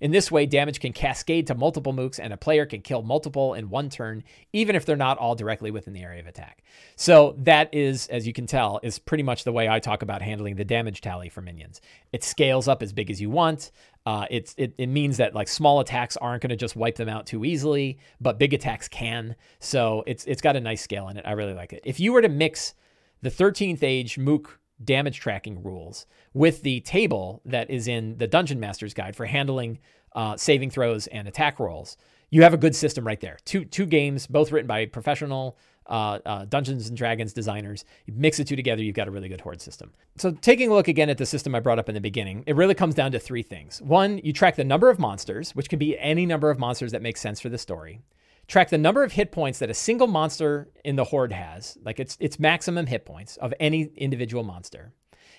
In 0.03 0.11
this 0.11 0.33
way, 0.33 0.47
damage 0.47 0.81
can 0.81 0.93
cascade 0.93 1.47
to 1.47 1.55
multiple 1.55 1.93
mooks, 1.93 2.19
and 2.19 2.33
a 2.33 2.37
player 2.37 2.67
can 2.67 2.81
kill 2.81 3.03
multiple 3.03 3.55
in 3.55 3.71
one 3.71 3.89
turn, 3.89 4.25
even 4.53 4.75
if 4.75 4.85
they're 4.85 4.97
not 4.97 5.17
all 5.17 5.37
directly 5.37 5.71
within 5.71 5.95
the 5.95 6.03
area 6.03 6.19
of 6.19 6.27
attack. 6.27 6.65
So 6.97 7.37
that 7.39 7.73
is, 7.73 8.09
as 8.09 8.27
you 8.27 8.33
can 8.33 8.49
tell, 8.49 8.81
is 8.83 8.99
pretty 8.99 9.23
much 9.23 9.45
the 9.45 9.53
way 9.53 9.69
I 9.69 9.79
talk 9.79 10.03
about 10.03 10.21
handling 10.21 10.57
the 10.57 10.65
damage 10.65 11.03
tally 11.03 11.29
for 11.29 11.41
minions. 11.41 11.81
It 12.13 12.25
scales 12.25 12.67
up 12.67 12.83
as 12.83 12.93
big 12.93 13.13
as 13.13 13.21
you 13.21 13.31
want. 13.31 13.71
Uh, 14.05 14.27
it, 14.29 14.53
it 14.59 14.89
means 14.89 15.19
that 15.19 15.37
like 15.37 15.47
small 15.47 15.79
attacks 15.79 16.17
aren't 16.17 16.43
going 16.43 16.51
to 16.51 16.57
just 16.57 16.75
wipe 16.75 16.97
them 16.97 17.09
out 17.09 17.27
too 17.27 17.45
easily, 17.45 18.01
but 18.21 18.41
big 18.41 18.53
attacks 18.53 18.89
can. 18.89 19.37
So 19.61 20.03
it's 20.09 20.25
it's 20.25 20.43
got 20.43 20.57
a 20.57 20.61
nice 20.61 20.83
scale 20.83 21.11
in 21.11 21.17
it. 21.17 21.25
I 21.25 21.31
really 21.33 21.55
like 21.55 21.73
it. 21.73 21.83
If 21.85 22.01
you 22.01 22.13
were 22.13 22.23
to 22.23 22.29
mix 22.29 22.75
the 23.23 23.31
13th 23.31 23.83
age 23.83 24.19
Mook 24.19 24.61
damage 24.85 25.21
tracking 25.21 25.63
rules 25.63 26.07
with 26.35 26.63
the 26.63 26.81
table 26.81 27.41
that 27.45 27.71
is 27.71 27.89
in 27.89 28.19
the 28.19 28.27
Dungeon 28.27 28.61
Master's 28.61 28.95
Guide 28.95 29.17
for 29.17 29.27
handling 29.27 29.79
uh, 30.15 30.37
saving 30.37 30.71
throws 30.71 31.07
and 31.07 31.27
attack 31.27 31.59
rolls. 31.59 31.97
You 32.31 32.43
have 32.43 32.55
a 32.55 32.59
good 32.59 32.75
system 32.75 33.07
right 33.07 33.21
there. 33.21 33.39
Two 33.45 33.65
two 33.65 33.87
games, 33.87 34.27
both 34.27 34.53
written 34.53 34.67
by 34.67 34.87
professional 34.87 35.57
uh, 35.87 36.19
uh, 36.25 36.45
Dungeons 36.47 36.89
and 36.89 36.97
Dragons 36.97 37.33
designers. 37.33 37.85
You 38.07 38.15
mix 38.17 38.39
the 38.39 38.45
two 38.45 38.57
together, 38.57 38.83
you've 38.83 38.95
got 38.95 39.09
a 39.09 39.11
really 39.11 39.29
good 39.29 39.41
horde 39.41 39.61
system. 39.61 39.93
So, 40.17 40.31
taking 40.31 40.71
a 40.71 40.75
look 40.75 40.89
again 40.89 41.11
at 41.11 41.19
the 41.19 41.27
system 41.27 41.55
I 41.55 41.61
brought 41.61 41.79
up 41.79 41.89
in 41.89 41.95
the 41.95 42.01
beginning, 42.01 42.45
it 42.47 42.57
really 42.57 42.75
comes 42.75 42.95
down 42.95 43.13
to 43.13 43.19
three 43.19 43.43
things. 43.43 43.83
One, 43.83 44.19
you 44.19 44.33
track 44.33 44.57
the 44.57 44.65
number 44.65 44.89
of 44.91 44.99
monsters, 44.99 45.55
which 45.55 45.69
can 45.69 45.79
be 45.79 45.99
any 45.99 46.25
number 46.27 46.51
of 46.51 46.59
monsters 46.59 46.93
that 46.93 47.03
make 47.03 47.17
sense 47.17 47.41
for 47.41 47.49
the 47.49 47.59
story 47.59 48.01
track 48.53 48.69
the 48.69 48.77
number 48.77 49.03
of 49.03 49.13
hit 49.13 49.33
points 49.33 49.61
that 49.61 49.71
a 49.71 49.75
single 49.75 50.07
monster 50.07 50.69
in 50.85 50.95
the 50.97 51.05
horde 51.05 51.33
has, 51.33 51.79
like 51.85 51.99
its 51.99 52.19
its 52.21 52.39
maximum 52.39 52.87
hit 52.87 53.07
points 53.07 53.39
of 53.39 53.55
any 53.59 53.85
individual 53.97 54.45
monster, 54.45 54.93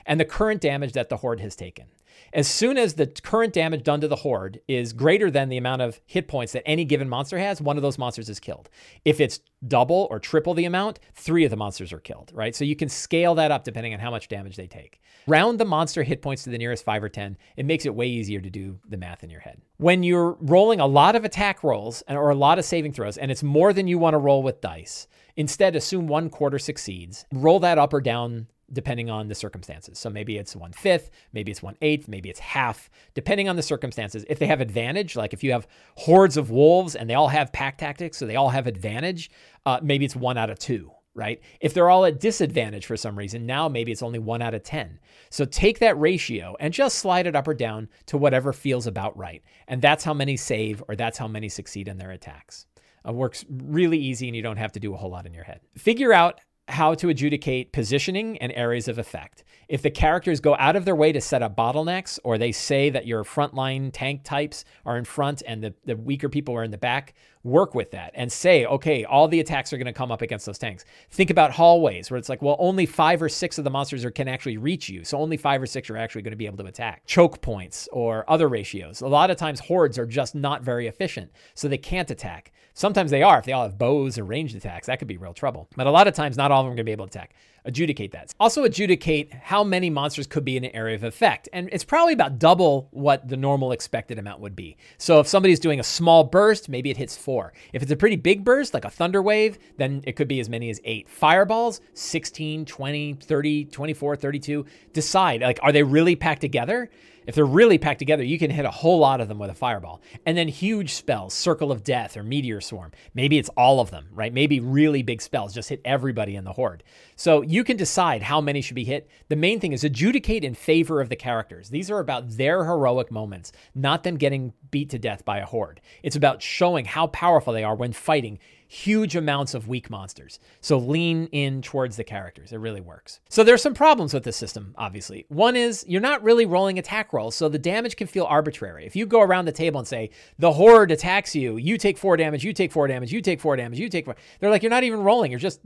and 0.07 0.19
the 0.19 0.25
current 0.25 0.59
damage 0.59 0.93
that 0.93 1.09
the 1.09 1.17
horde 1.17 1.39
has 1.39 1.55
taken. 1.55 1.85
As 2.33 2.47
soon 2.47 2.77
as 2.77 2.95
the 2.95 3.07
current 3.07 3.53
damage 3.53 3.83
done 3.83 4.01
to 4.01 4.07
the 4.07 4.17
horde 4.17 4.59
is 4.67 4.93
greater 4.93 5.29
than 5.29 5.49
the 5.49 5.57
amount 5.57 5.81
of 5.81 5.99
hit 6.05 6.27
points 6.27 6.53
that 6.53 6.67
any 6.67 6.83
given 6.83 7.07
monster 7.07 7.37
has, 7.37 7.61
one 7.61 7.77
of 7.77 7.83
those 7.83 7.97
monsters 7.97 8.29
is 8.29 8.39
killed. 8.39 8.69
If 9.05 9.19
it's 9.19 9.39
double 9.67 10.07
or 10.09 10.19
triple 10.19 10.53
the 10.53 10.65
amount, 10.65 10.99
three 11.13 11.45
of 11.45 11.51
the 11.51 11.57
monsters 11.57 11.93
are 11.93 11.99
killed, 11.99 12.31
right? 12.33 12.55
So 12.55 12.65
you 12.65 12.75
can 12.75 12.89
scale 12.89 13.35
that 13.35 13.51
up 13.51 13.63
depending 13.63 13.93
on 13.93 13.99
how 13.99 14.11
much 14.11 14.27
damage 14.27 14.55
they 14.55 14.67
take. 14.67 14.99
Round 15.27 15.59
the 15.59 15.65
monster 15.65 16.03
hit 16.03 16.21
points 16.21 16.43
to 16.43 16.49
the 16.49 16.57
nearest 16.57 16.83
five 16.83 17.03
or 17.03 17.09
10. 17.09 17.37
It 17.55 17.65
makes 17.65 17.85
it 17.85 17.95
way 17.95 18.07
easier 18.07 18.41
to 18.41 18.49
do 18.49 18.79
the 18.87 18.97
math 18.97 19.23
in 19.23 19.29
your 19.29 19.39
head. 19.39 19.61
When 19.77 20.03
you're 20.03 20.37
rolling 20.39 20.79
a 20.79 20.87
lot 20.87 21.15
of 21.15 21.25
attack 21.25 21.63
rolls 21.63 22.03
or 22.07 22.29
a 22.29 22.35
lot 22.35 22.59
of 22.59 22.65
saving 22.65 22.93
throws, 22.93 23.17
and 23.17 23.31
it's 23.31 23.43
more 23.43 23.73
than 23.73 23.87
you 23.87 23.97
want 23.97 24.15
to 24.15 24.17
roll 24.17 24.43
with 24.43 24.61
dice, 24.61 25.07
instead 25.35 25.75
assume 25.75 26.07
one 26.07 26.29
quarter 26.29 26.59
succeeds. 26.59 27.25
Roll 27.31 27.59
that 27.59 27.77
up 27.77 27.93
or 27.93 28.01
down 28.01 28.47
depending 28.71 29.09
on 29.09 29.27
the 29.27 29.35
circumstances. 29.35 29.99
So 29.99 30.09
maybe 30.09 30.37
it's 30.37 30.55
one 30.55 30.71
fifth, 30.71 31.11
maybe 31.33 31.51
it's 31.51 31.61
one 31.61 31.75
eighth, 31.81 32.07
maybe 32.07 32.29
it's 32.29 32.39
half, 32.39 32.89
depending 33.13 33.49
on 33.49 33.55
the 33.55 33.61
circumstances. 33.61 34.25
If 34.29 34.39
they 34.39 34.47
have 34.47 34.61
advantage, 34.61 35.15
like 35.15 35.33
if 35.33 35.43
you 35.43 35.51
have 35.51 35.67
hordes 35.95 36.37
of 36.37 36.49
wolves 36.49 36.95
and 36.95 37.09
they 37.09 37.13
all 37.13 37.27
have 37.27 37.51
pack 37.53 37.77
tactics, 37.77 38.17
so 38.17 38.25
they 38.25 38.35
all 38.35 38.49
have 38.49 38.65
advantage, 38.67 39.29
uh, 39.65 39.79
maybe 39.83 40.05
it's 40.05 40.15
one 40.15 40.37
out 40.37 40.49
of 40.49 40.57
two. 40.59 40.91
right? 41.15 41.41
If 41.61 41.73
they're 41.73 41.89
all 41.91 42.05
at 42.05 42.19
disadvantage 42.19 42.85
for 42.87 42.97
some 42.97 43.15
reason, 43.15 43.45
now 43.45 43.69
maybe 43.69 43.91
it's 43.91 44.01
only 44.01 44.17
one 44.19 44.41
out 44.41 44.55
of 44.55 44.63
10. 44.63 44.99
So 45.29 45.45
take 45.45 45.77
that 45.79 45.99
ratio 45.99 46.55
and 46.59 46.73
just 46.73 46.97
slide 46.97 47.27
it 47.27 47.35
up 47.35 47.47
or 47.47 47.53
down 47.53 47.89
to 48.07 48.17
whatever 48.17 48.51
feels 48.51 48.87
about 48.87 49.15
right. 49.15 49.43
And 49.67 49.79
that's 49.81 50.03
how 50.03 50.13
many 50.15 50.37
save 50.37 50.83
or 50.87 50.95
that's 50.95 51.19
how 51.19 51.27
many 51.27 51.49
succeed 51.49 51.87
in 51.87 51.97
their 51.97 52.11
attacks. 52.11 52.65
It 53.05 53.13
works 53.13 53.45
really 53.49 53.99
easy 53.99 54.27
and 54.27 54.35
you 54.35 54.41
don't 54.41 54.57
have 54.57 54.71
to 54.71 54.79
do 54.79 54.93
a 54.93 54.97
whole 54.97 55.11
lot 55.11 55.27
in 55.27 55.33
your 55.33 55.43
head. 55.43 55.59
Figure 55.77 56.13
out 56.13 56.39
how 56.67 56.93
to 56.95 57.09
adjudicate 57.09 57.73
positioning 57.73 58.37
and 58.37 58.51
areas 58.53 58.87
of 58.87 58.97
effect. 58.97 59.43
If 59.67 59.81
the 59.81 59.91
characters 59.91 60.39
go 60.39 60.55
out 60.57 60.75
of 60.75 60.85
their 60.85 60.95
way 60.95 61.11
to 61.11 61.19
set 61.19 61.41
up 61.41 61.55
bottlenecks, 61.57 62.19
or 62.23 62.37
they 62.37 62.51
say 62.51 62.89
that 62.89 63.05
your 63.05 63.23
frontline 63.23 63.89
tank 63.91 64.23
types 64.23 64.63
are 64.85 64.97
in 64.97 65.05
front 65.05 65.43
and 65.45 65.63
the, 65.63 65.73
the 65.85 65.95
weaker 65.95 66.29
people 66.29 66.55
are 66.55 66.63
in 66.63 66.71
the 66.71 66.77
back, 66.77 67.15
work 67.43 67.75
with 67.75 67.91
that 67.91 68.11
and 68.15 68.31
say, 68.31 68.65
okay, 68.65 69.03
all 69.03 69.27
the 69.27 69.39
attacks 69.39 69.73
are 69.73 69.77
going 69.77 69.85
to 69.85 69.93
come 69.93 70.11
up 70.11 70.21
against 70.21 70.45
those 70.45 70.57
tanks. 70.57 70.85
Think 71.11 71.29
about 71.29 71.51
hallways 71.51 72.09
where 72.09 72.17
it's 72.17 72.29
like, 72.29 72.41
well, 72.41 72.55
only 72.59 72.85
five 72.85 73.21
or 73.21 73.29
six 73.29 73.57
of 73.57 73.63
the 73.63 73.69
monsters 73.69 74.05
are, 74.05 74.11
can 74.11 74.27
actually 74.27 74.57
reach 74.57 74.89
you. 74.89 75.03
So 75.03 75.17
only 75.17 75.37
five 75.37 75.61
or 75.61 75.65
six 75.65 75.89
are 75.89 75.97
actually 75.97 76.21
going 76.21 76.31
to 76.31 76.37
be 76.37 76.45
able 76.45 76.57
to 76.57 76.65
attack. 76.65 77.05
Choke 77.05 77.41
points 77.41 77.89
or 77.91 78.29
other 78.29 78.47
ratios. 78.47 79.01
A 79.01 79.07
lot 79.07 79.29
of 79.29 79.37
times 79.37 79.59
hordes 79.59 79.99
are 79.99 80.05
just 80.05 80.35
not 80.35 80.63
very 80.63 80.87
efficient, 80.87 81.31
so 81.53 81.67
they 81.67 81.77
can't 81.77 82.09
attack. 82.09 82.53
Sometimes 82.73 83.11
they 83.11 83.21
are 83.21 83.37
if 83.37 83.45
they 83.45 83.51
all 83.51 83.63
have 83.63 83.77
bows 83.77 84.17
or 84.17 84.23
ranged 84.23 84.55
attacks. 84.55 84.87
That 84.87 84.99
could 84.99 85.07
be 85.07 85.17
real 85.17 85.33
trouble. 85.33 85.67
But 85.75 85.87
a 85.87 85.91
lot 85.91 86.07
of 86.07 86.15
times, 86.15 86.37
not 86.37 86.51
all 86.51 86.61
of 86.61 86.65
them 86.65 86.71
are 86.71 86.75
going 86.75 86.85
to 86.85 86.89
be 86.89 86.91
able 86.91 87.07
to 87.07 87.19
attack 87.19 87.35
adjudicate 87.65 88.11
that. 88.11 88.33
Also, 88.39 88.63
adjudicate 88.63 89.33
how 89.33 89.63
many 89.63 89.89
monsters 89.89 90.27
could 90.27 90.45
be 90.45 90.57
in 90.57 90.63
an 90.63 90.75
area 90.75 90.95
of 90.95 91.03
effect. 91.03 91.49
And 91.53 91.69
it's 91.71 91.83
probably 91.83 92.13
about 92.13 92.39
double 92.39 92.87
what 92.91 93.27
the 93.27 93.37
normal 93.37 93.71
expected 93.71 94.19
amount 94.19 94.41
would 94.41 94.55
be. 94.55 94.77
So 94.97 95.19
if 95.19 95.27
somebody's 95.27 95.59
doing 95.59 95.79
a 95.79 95.83
small 95.83 96.23
burst, 96.23 96.69
maybe 96.69 96.89
it 96.89 96.97
hits 96.97 97.15
four. 97.15 97.32
If 97.73 97.81
it's 97.81 97.91
a 97.91 97.95
pretty 97.95 98.15
big 98.15 98.43
burst, 98.43 98.73
like 98.73 98.85
a 98.85 98.89
thunder 98.89 99.21
wave, 99.21 99.57
then 99.77 100.03
it 100.05 100.13
could 100.15 100.27
be 100.27 100.39
as 100.39 100.49
many 100.49 100.69
as 100.69 100.79
eight. 100.83 101.09
Fireballs, 101.09 101.81
16, 101.93 102.65
20, 102.65 103.13
30, 103.13 103.65
24, 103.65 104.15
32. 104.15 104.65
Decide, 104.93 105.41
like, 105.41 105.59
are 105.61 105.71
they 105.71 105.83
really 105.83 106.15
packed 106.15 106.41
together? 106.41 106.89
If 107.25 107.35
they're 107.35 107.45
really 107.45 107.77
packed 107.77 107.99
together, 107.99 108.23
you 108.23 108.39
can 108.39 108.51
hit 108.51 108.65
a 108.65 108.71
whole 108.71 108.99
lot 108.99 109.21
of 109.21 109.27
them 109.27 109.39
with 109.39 109.49
a 109.49 109.55
fireball. 109.55 110.01
And 110.25 110.37
then 110.37 110.47
huge 110.47 110.93
spells, 110.93 111.33
Circle 111.33 111.71
of 111.71 111.83
Death 111.83 112.17
or 112.17 112.23
Meteor 112.23 112.61
Swarm. 112.61 112.91
Maybe 113.13 113.37
it's 113.37 113.49
all 113.49 113.79
of 113.79 113.91
them, 113.91 114.07
right? 114.11 114.33
Maybe 114.33 114.59
really 114.59 115.03
big 115.03 115.21
spells 115.21 115.53
just 115.53 115.69
hit 115.69 115.81
everybody 115.85 116.35
in 116.35 116.43
the 116.43 116.53
horde. 116.53 116.83
So 117.15 117.41
you 117.41 117.63
can 117.63 117.77
decide 117.77 118.23
how 118.23 118.41
many 118.41 118.61
should 118.61 118.75
be 118.75 118.83
hit. 118.83 119.09
The 119.29 119.35
main 119.35 119.59
thing 119.59 119.73
is 119.73 119.83
adjudicate 119.83 120.43
in 120.43 120.55
favor 120.55 121.01
of 121.01 121.09
the 121.09 121.15
characters. 121.15 121.69
These 121.69 121.91
are 121.91 121.99
about 121.99 122.37
their 122.37 122.65
heroic 122.65 123.11
moments, 123.11 123.51
not 123.75 124.03
them 124.03 124.17
getting 124.17 124.53
beat 124.71 124.89
to 124.89 124.99
death 124.99 125.23
by 125.25 125.39
a 125.39 125.45
horde. 125.45 125.81
It's 126.01 126.15
about 126.15 126.41
showing 126.41 126.85
how 126.85 127.07
powerful 127.07 127.53
they 127.53 127.63
are 127.63 127.75
when 127.75 127.93
fighting 127.93 128.39
huge 128.73 129.15
amounts 129.15 129.53
of 129.53 129.67
weak 129.67 129.89
monsters. 129.91 130.39
So 130.59 130.79
lean 130.79 131.27
in 131.27 131.61
towards 131.61 131.95
the 131.95 132.03
characters. 132.03 132.51
It 132.51 132.57
really 132.57 132.81
works. 132.81 133.19
So 133.29 133.43
there's 133.43 133.61
some 133.61 133.75
problems 133.75 134.15
with 134.15 134.23
this 134.23 134.35
system, 134.35 134.73
obviously. 134.77 135.25
One 135.29 135.55
is 135.55 135.85
you're 135.87 136.01
not 136.01 136.23
really 136.23 136.47
rolling 136.47 136.79
attack 136.79 137.13
rolls, 137.13 137.35
so 137.35 137.49
the 137.49 137.59
damage 137.59 137.95
can 137.95 138.07
feel 138.07 138.25
arbitrary. 138.25 138.85
If 138.85 138.95
you 138.95 139.05
go 139.05 139.21
around 139.21 139.45
the 139.45 139.51
table 139.51 139.79
and 139.79 139.87
say, 139.87 140.09
the 140.39 140.53
horde 140.53 140.89
attacks 140.89 141.35
you, 141.35 141.57
you 141.57 141.77
take 141.77 141.99
four 141.99 142.17
damage, 142.17 142.43
you 142.43 142.51
take 142.51 142.71
four 142.71 142.87
damage, 142.87 143.13
you 143.13 143.21
take 143.21 143.39
four 143.39 143.55
damage, 143.55 143.79
you 143.79 143.89
take 143.89 144.05
four, 144.05 144.15
they're 144.39 144.49
like, 144.49 144.63
you're 144.63 144.71
not 144.71 144.83
even 144.83 145.03
rolling. 145.03 145.29
You're 145.29 145.39
just 145.39 145.61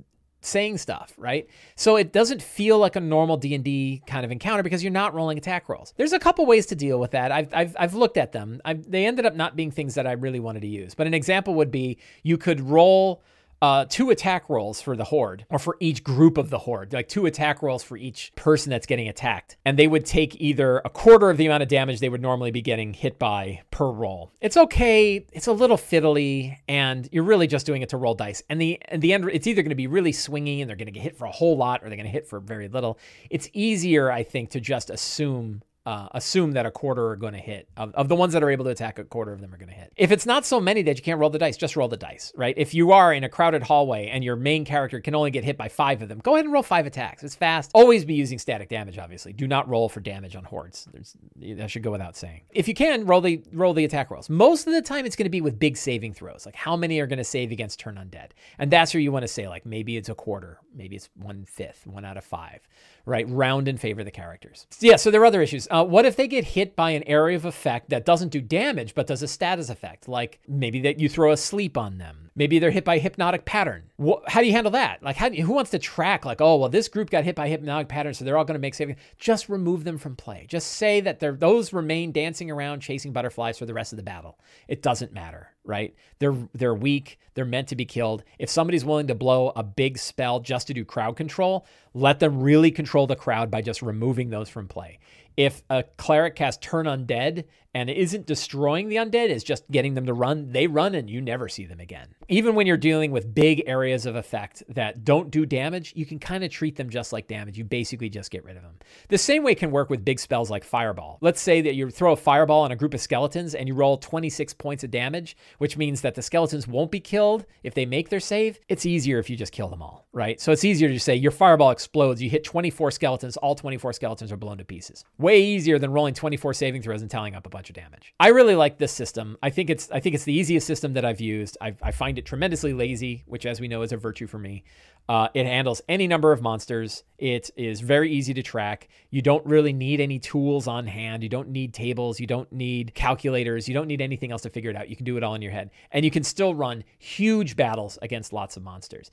saying 0.47 0.77
stuff, 0.77 1.13
right? 1.17 1.47
So 1.75 1.95
it 1.95 2.11
doesn't 2.13 2.41
feel 2.41 2.79
like 2.79 2.95
a 2.95 2.99
normal 2.99 3.37
D&D 3.37 4.03
kind 4.07 4.25
of 4.25 4.31
encounter 4.31 4.63
because 4.63 4.83
you're 4.83 4.91
not 4.91 5.13
rolling 5.13 5.37
attack 5.37 5.69
rolls. 5.69 5.93
There's 5.97 6.13
a 6.13 6.19
couple 6.19 6.45
ways 6.45 6.65
to 6.67 6.75
deal 6.75 6.99
with 6.99 7.11
that. 7.11 7.31
I've, 7.31 7.53
I've, 7.53 7.75
I've 7.79 7.93
looked 7.93 8.17
at 8.17 8.31
them. 8.31 8.61
I've, 8.65 8.89
they 8.89 9.05
ended 9.05 9.25
up 9.25 9.35
not 9.35 9.55
being 9.55 9.71
things 9.71 9.95
that 9.95 10.07
I 10.07 10.13
really 10.13 10.39
wanted 10.39 10.61
to 10.61 10.67
use. 10.67 10.95
But 10.95 11.07
an 11.07 11.13
example 11.13 11.55
would 11.55 11.71
be 11.71 11.97
you 12.23 12.37
could 12.37 12.61
roll 12.61 13.21
uh, 13.61 13.85
two 13.85 14.09
attack 14.09 14.49
rolls 14.49 14.81
for 14.81 14.95
the 14.95 15.05
horde, 15.05 15.45
or 15.49 15.59
for 15.59 15.77
each 15.79 16.03
group 16.03 16.37
of 16.37 16.49
the 16.49 16.59
horde, 16.59 16.93
like 16.93 17.07
two 17.07 17.25
attack 17.25 17.61
rolls 17.61 17.83
for 17.83 17.97
each 17.97 18.31
person 18.35 18.69
that's 18.69 18.85
getting 18.85 19.07
attacked. 19.07 19.57
And 19.65 19.77
they 19.77 19.87
would 19.87 20.05
take 20.05 20.39
either 20.39 20.79
a 20.85 20.89
quarter 20.89 21.29
of 21.29 21.37
the 21.37 21.45
amount 21.45 21.63
of 21.63 21.69
damage 21.69 21.99
they 21.99 22.09
would 22.09 22.21
normally 22.21 22.51
be 22.51 22.61
getting 22.61 22.93
hit 22.93 23.17
by 23.17 23.61
per 23.71 23.89
roll. 23.89 24.31
It's 24.41 24.57
okay. 24.57 25.25
It's 25.31 25.47
a 25.47 25.53
little 25.53 25.77
fiddly, 25.77 26.57
and 26.67 27.09
you're 27.11 27.23
really 27.23 27.47
just 27.47 27.65
doing 27.65 27.81
it 27.81 27.89
to 27.89 27.97
roll 27.97 28.13
dice. 28.13 28.43
And 28.49 28.61
the 28.61 28.79
and 28.89 29.01
the 29.01 29.13
end, 29.13 29.29
it's 29.31 29.47
either 29.47 29.61
going 29.61 29.69
to 29.69 29.75
be 29.75 29.87
really 29.87 30.11
swingy 30.11 30.61
and 30.61 30.69
they're 30.69 30.77
going 30.77 30.87
to 30.87 30.91
get 30.91 31.03
hit 31.03 31.17
for 31.17 31.25
a 31.25 31.31
whole 31.31 31.57
lot, 31.57 31.81
or 31.83 31.89
they're 31.89 31.97
going 31.97 32.05
to 32.05 32.11
hit 32.11 32.27
for 32.27 32.39
very 32.39 32.67
little. 32.67 32.99
It's 33.29 33.49
easier, 33.53 34.11
I 34.11 34.23
think, 34.23 34.51
to 34.51 34.59
just 34.59 34.89
assume 34.89 35.61
uh, 35.87 36.09
assume 36.11 36.51
that 36.51 36.65
a 36.65 36.71
quarter 36.71 37.07
are 37.07 37.15
going 37.15 37.31
to 37.31 37.39
hit. 37.39 37.69
Of, 37.77 37.95
of 37.95 38.09
the 38.09 38.15
ones 38.15 38.33
that 38.33 38.43
are 38.43 38.49
able 38.49 38.65
to 38.65 38.71
attack, 38.71 38.99
a 38.99 39.05
quarter 39.05 39.31
of 39.31 39.39
them 39.39 39.53
are 39.53 39.57
going 39.57 39.69
to 39.69 39.73
hit. 39.73 39.93
If 39.95 40.11
it's 40.11 40.25
not 40.25 40.45
so 40.45 40.59
many 40.59 40.81
that 40.81 40.97
you 40.97 41.01
can't 41.01 41.17
roll 41.17 41.29
the 41.29 41.39
dice, 41.39 41.55
just 41.55 41.77
roll 41.77 41.87
the 41.87 41.95
dice, 41.95 42.33
right? 42.35 42.53
If 42.57 42.73
you 42.73 42.91
are 42.91 43.13
in 43.13 43.23
a 43.23 43.29
crowded 43.29 43.63
hallway 43.63 44.07
and 44.07 44.21
your 44.21 44.35
main 44.35 44.65
character 44.65 44.99
can 44.99 45.15
only 45.15 45.31
get 45.31 45.45
hit 45.45 45.55
by 45.55 45.69
five 45.69 46.01
of 46.01 46.09
them, 46.09 46.19
go 46.19 46.35
ahead 46.35 46.43
and 46.43 46.53
roll 46.53 46.61
five 46.61 46.85
attacks. 46.85 47.23
It's 47.23 47.35
fast. 47.35 47.71
Always 47.73 48.03
be 48.03 48.15
using 48.15 48.37
static 48.37 48.67
damage, 48.67 48.97
obviously. 48.97 49.31
Do 49.31 49.47
not 49.47 49.69
roll 49.69 49.87
for 49.87 50.01
damage 50.01 50.35
on 50.35 50.43
hordes. 50.43 50.89
There's, 50.91 51.15
that 51.57 51.71
should 51.71 51.83
go 51.83 51.91
without 51.91 52.17
saying. 52.17 52.41
If 52.51 52.67
you 52.67 52.73
can, 52.73 53.05
roll 53.05 53.21
the 53.21 53.41
roll 53.53 53.73
the 53.73 53.85
attack 53.85 54.11
rolls. 54.11 54.29
Most 54.29 54.67
of 54.67 54.73
the 54.73 54.81
time, 54.81 55.05
it's 55.05 55.15
going 55.15 55.23
to 55.23 55.29
be 55.29 55.39
with 55.39 55.57
big 55.57 55.77
saving 55.77 56.13
throws. 56.15 56.45
Like 56.45 56.55
how 56.55 56.75
many 56.75 56.99
are 56.99 57.07
going 57.07 57.17
to 57.17 57.23
save 57.23 57.53
against 57.53 57.79
turn 57.79 57.95
undead? 57.95 58.31
And 58.59 58.69
that's 58.69 58.93
where 58.93 58.99
you 58.99 59.13
want 59.13 59.23
to 59.23 59.29
say, 59.29 59.47
like 59.47 59.65
maybe 59.65 59.95
it's 59.95 60.09
a 60.09 60.15
quarter, 60.15 60.59
maybe 60.75 60.97
it's 60.97 61.09
one 61.15 61.45
fifth, 61.45 61.87
one 61.87 62.03
out 62.03 62.17
of 62.17 62.25
five, 62.25 62.59
right? 63.05 63.25
Round 63.29 63.69
in 63.69 63.77
favor 63.77 64.01
of 64.01 64.05
the 64.05 64.11
characters. 64.11 64.67
Yeah, 64.81 64.97
so 64.97 65.11
there 65.11 65.21
are 65.21 65.25
other 65.25 65.41
issues. 65.41 65.67
Uh, 65.77 65.83
what 65.83 66.05
if 66.05 66.15
they 66.15 66.27
get 66.27 66.43
hit 66.43 66.75
by 66.75 66.89
an 66.89 67.03
area 67.03 67.35
of 67.35 67.45
effect 67.45 67.91
that 67.91 68.03
doesn't 68.03 68.29
do 68.29 68.41
damage 68.41 68.95
but 68.95 69.05
does 69.05 69.21
a 69.21 69.27
status 69.27 69.69
effect? 69.69 70.07
Like 70.07 70.39
maybe 70.47 70.79
that 70.81 70.99
you 70.99 71.07
throw 71.07 71.31
a 71.31 71.37
sleep 71.37 71.77
on 71.77 71.99
them. 71.99 72.31
Maybe 72.35 72.57
they're 72.57 72.71
hit 72.71 72.83
by 72.83 72.95
a 72.95 72.99
hypnotic 72.99 73.45
pattern. 73.45 73.83
how 74.27 74.41
do 74.41 74.47
you 74.47 74.53
handle 74.53 74.71
that? 74.71 75.01
Like, 75.01 75.15
how, 75.15 75.31
who 75.31 75.53
wants 75.53 75.71
to 75.71 75.79
track, 75.79 76.23
like, 76.23 76.39
oh, 76.39 76.57
well, 76.57 76.69
this 76.69 76.87
group 76.87 77.09
got 77.09 77.23
hit 77.23 77.35
by 77.35 77.47
hypnotic 77.47 77.89
pattern, 77.89 78.13
so 78.13 78.23
they're 78.23 78.37
all 78.37 78.45
going 78.45 78.53
to 78.53 78.59
make 78.59 78.75
saving? 78.75 78.97
Just 79.17 79.49
remove 79.49 79.83
them 79.85 79.97
from 79.97 80.15
play. 80.15 80.45
Just 80.47 80.73
say 80.73 81.01
that 81.01 81.19
they're, 81.19 81.31
those 81.31 81.73
remain 81.73 82.11
dancing 82.11 82.51
around 82.51 82.81
chasing 82.81 83.11
butterflies 83.11 83.57
for 83.57 83.65
the 83.65 83.73
rest 83.73 83.91
of 83.91 83.97
the 83.97 84.03
battle. 84.03 84.37
It 84.67 84.83
doesn't 84.83 85.13
matter, 85.13 85.49
right? 85.63 85.95
They're, 86.19 86.35
they're 86.53 86.75
weak. 86.75 87.17
They're 87.33 87.43
meant 87.43 87.69
to 87.69 87.75
be 87.75 87.85
killed. 87.85 88.23
If 88.37 88.51
somebody's 88.51 88.85
willing 88.85 89.07
to 89.07 89.15
blow 89.15 89.51
a 89.55 89.63
big 89.63 89.97
spell 89.97 90.39
just 90.39 90.67
to 90.67 90.75
do 90.75 90.85
crowd 90.85 91.15
control, 91.15 91.65
let 91.95 92.19
them 92.19 92.39
really 92.39 92.69
control 92.69 93.07
the 93.07 93.15
crowd 93.15 93.49
by 93.49 93.63
just 93.63 93.81
removing 93.81 94.29
those 94.29 94.47
from 94.47 94.67
play 94.67 94.99
if 95.37 95.61
a 95.69 95.83
cleric 95.97 96.35
casts 96.35 96.65
turn 96.65 96.87
undead 96.87 97.45
and 97.77 97.91
isn't 97.91 98.25
destroying 98.25 98.89
the 98.89 98.95
undead, 98.95 99.29
is 99.29 99.43
just 99.43 99.69
getting 99.69 99.93
them 99.93 100.07
to 100.07 100.13
run, 100.13 100.51
they 100.51 100.65
run 100.65 100.95
and 100.95 101.07
you 101.07 101.21
never 101.21 101.47
see 101.47 101.63
them 101.63 101.79
again. 101.79 102.07
Even 102.27 102.55
when 102.55 102.65
you're 102.65 102.75
dealing 102.75 103.11
with 103.11 103.35
big 103.35 103.61
areas 103.67 104.07
of 104.07 104.15
effect 104.15 104.63
that 104.67 105.05
don't 105.05 105.29
do 105.29 105.45
damage, 105.45 105.93
you 105.95 106.03
can 106.03 106.17
kind 106.17 106.43
of 106.43 106.49
treat 106.49 106.75
them 106.75 106.89
just 106.89 107.13
like 107.13 107.27
damage. 107.27 107.55
You 107.55 107.63
basically 107.63 108.09
just 108.09 108.31
get 108.31 108.43
rid 108.43 108.57
of 108.57 108.63
them. 108.63 108.79
The 109.09 109.19
same 109.19 109.43
way 109.43 109.53
can 109.53 109.69
work 109.69 109.91
with 109.91 110.03
big 110.03 110.19
spells 110.19 110.49
like 110.49 110.63
Fireball. 110.63 111.19
Let's 111.21 111.39
say 111.39 111.61
that 111.61 111.75
you 111.75 111.91
throw 111.91 112.13
a 112.13 112.15
Fireball 112.15 112.63
on 112.63 112.71
a 112.71 112.75
group 112.75 112.95
of 112.95 112.99
skeletons 112.99 113.53
and 113.53 113.67
you 113.67 113.75
roll 113.75 113.97
26 113.97 114.55
points 114.55 114.83
of 114.83 114.89
damage, 114.89 115.37
which 115.59 115.77
means 115.77 116.01
that 116.01 116.15
the 116.15 116.23
skeletons 116.23 116.67
won't 116.67 116.89
be 116.89 116.99
killed 116.99 117.45
if 117.61 117.75
they 117.75 117.85
make 117.85 118.09
their 118.09 118.19
save. 118.19 118.59
It's 118.69 118.87
easier 118.87 119.19
if 119.19 119.29
you 119.29 119.37
just 119.37 119.53
kill 119.53 119.67
them 119.67 119.83
all, 119.83 120.07
right? 120.13 120.41
So 120.41 120.51
it's 120.51 120.65
easier 120.65 120.89
to 120.89 120.99
say 120.99 121.13
your 121.13 121.31
Fireball 121.31 121.69
explodes, 121.69 122.23
you 122.23 122.29
hit 122.31 122.43
24 122.43 122.89
skeletons, 122.89 123.37
all 123.37 123.53
24 123.53 123.93
skeletons 123.93 124.31
are 124.31 124.37
blown 124.37 124.57
to 124.57 124.65
pieces. 124.65 125.05
Way 125.19 125.43
easier 125.43 125.77
than 125.77 125.91
rolling 125.91 126.15
24 126.15 126.55
saving 126.55 126.81
throws 126.81 127.03
and 127.03 127.11
tallying 127.11 127.35
up 127.35 127.45
a 127.45 127.49
bunch 127.49 127.66
damage. 127.73 128.13
I 128.19 128.29
really 128.29 128.55
like 128.55 128.77
this 128.77 128.91
system. 128.91 129.37
I 129.41 129.49
think 129.49 129.69
it's 129.69 129.89
I 129.91 129.99
think 129.99 130.15
it's 130.15 130.23
the 130.23 130.33
easiest 130.33 130.67
system 130.67 130.93
that 130.93 131.05
I've 131.05 131.21
used. 131.21 131.57
I, 131.61 131.75
I 131.81 131.91
find 131.91 132.17
it 132.17 132.25
tremendously 132.25 132.73
lazy, 132.73 133.23
which 133.25 133.45
as 133.45 133.59
we 133.59 133.67
know 133.67 133.81
is 133.81 133.91
a 133.91 133.97
virtue 133.97 134.27
for 134.27 134.39
me. 134.39 134.63
Uh, 135.09 135.29
it 135.33 135.45
handles 135.45 135.81
any 135.87 136.05
number 136.05 136.33
of 136.33 136.41
monsters. 136.41 137.03
It 137.17 137.49
is 137.55 137.79
very 137.79 138.11
easy 138.11 138.33
to 138.33 138.43
track. 138.43 138.89
You 139.09 139.21
don't 139.21 139.45
really 139.45 139.71
need 139.71 140.01
any 140.01 140.19
tools 140.19 140.67
on 140.67 140.85
hand. 140.85 141.23
You 141.23 141.29
don't 141.29 141.49
need 141.49 141.73
tables. 141.73 142.19
You 142.19 142.27
don't 142.27 142.51
need 142.51 142.93
calculators. 142.93 143.69
You 143.69 143.73
don't 143.73 143.87
need 143.87 144.01
anything 144.01 144.31
else 144.31 144.41
to 144.41 144.49
figure 144.49 144.69
it 144.69 144.75
out. 144.75 144.89
You 144.89 144.97
can 144.97 145.05
do 145.05 145.15
it 145.15 145.23
all 145.23 145.33
in 145.33 145.41
your 145.41 145.53
head. 145.53 145.71
And 145.91 146.03
you 146.03 146.11
can 146.11 146.23
still 146.23 146.53
run 146.53 146.83
huge 146.99 147.55
battles 147.55 147.97
against 148.01 148.33
lots 148.33 148.57
of 148.57 148.63
monsters. 148.63 149.09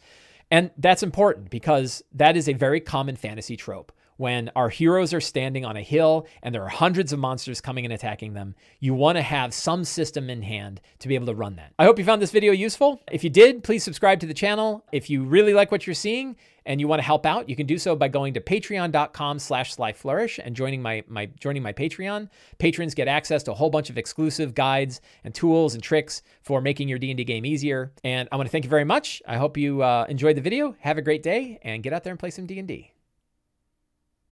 And 0.50 0.72
that's 0.78 1.02
important 1.02 1.48
because 1.48 2.02
that 2.12 2.36
is 2.36 2.48
a 2.48 2.52
very 2.52 2.80
common 2.80 3.16
fantasy 3.16 3.56
trope 3.56 3.92
when 4.16 4.50
our 4.54 4.68
heroes 4.68 5.12
are 5.12 5.20
standing 5.20 5.64
on 5.64 5.76
a 5.76 5.82
hill 5.82 6.26
and 6.42 6.54
there 6.54 6.62
are 6.62 6.68
hundreds 6.68 7.12
of 7.12 7.18
monsters 7.18 7.60
coming 7.60 7.84
and 7.84 7.92
attacking 7.92 8.34
them, 8.34 8.54
you 8.80 8.94
want 8.94 9.16
to 9.16 9.22
have 9.22 9.54
some 9.54 9.84
system 9.84 10.30
in 10.30 10.42
hand 10.42 10.80
to 11.00 11.08
be 11.08 11.14
able 11.14 11.26
to 11.26 11.34
run 11.34 11.56
that. 11.56 11.72
I 11.78 11.84
hope 11.84 11.98
you 11.98 12.04
found 12.04 12.22
this 12.22 12.30
video 12.30 12.52
useful. 12.52 13.02
If 13.10 13.24
you 13.24 13.30
did, 13.30 13.64
please 13.64 13.84
subscribe 13.84 14.20
to 14.20 14.26
the 14.26 14.34
channel. 14.34 14.84
If 14.92 15.10
you 15.10 15.24
really 15.24 15.54
like 15.54 15.70
what 15.70 15.86
you're 15.86 15.94
seeing 15.94 16.36
and 16.66 16.80
you 16.80 16.88
want 16.88 17.00
to 17.00 17.04
help 17.04 17.26
out, 17.26 17.48
you 17.48 17.56
can 17.56 17.66
do 17.66 17.78
so 17.78 17.94
by 17.94 18.08
going 18.08 18.34
to 18.34 18.40
patreon.com 18.40 19.38
slash 19.38 19.74
slyflourish 19.74 20.40
and 20.42 20.56
joining 20.56 20.80
my, 20.80 21.04
my 21.08 21.26
joining 21.26 21.62
my 21.62 21.72
Patreon. 21.72 22.28
Patrons 22.58 22.94
get 22.94 23.08
access 23.08 23.42
to 23.44 23.52
a 23.52 23.54
whole 23.54 23.70
bunch 23.70 23.90
of 23.90 23.98
exclusive 23.98 24.54
guides 24.54 25.00
and 25.24 25.34
tools 25.34 25.74
and 25.74 25.82
tricks 25.82 26.22
for 26.42 26.60
making 26.60 26.88
your 26.88 26.98
D&D 26.98 27.24
game 27.24 27.44
easier. 27.44 27.92
And 28.02 28.28
I 28.32 28.36
want 28.36 28.46
to 28.46 28.50
thank 28.50 28.64
you 28.64 28.70
very 28.70 28.84
much. 28.84 29.22
I 29.26 29.36
hope 29.36 29.56
you 29.56 29.82
uh, 29.82 30.06
enjoyed 30.08 30.36
the 30.36 30.42
video. 30.42 30.74
Have 30.80 30.98
a 30.98 31.02
great 31.02 31.22
day 31.22 31.58
and 31.62 31.82
get 31.82 31.92
out 31.92 32.04
there 32.04 32.12
and 32.12 32.20
play 32.20 32.30
some 32.30 32.46
D&D. 32.46 32.93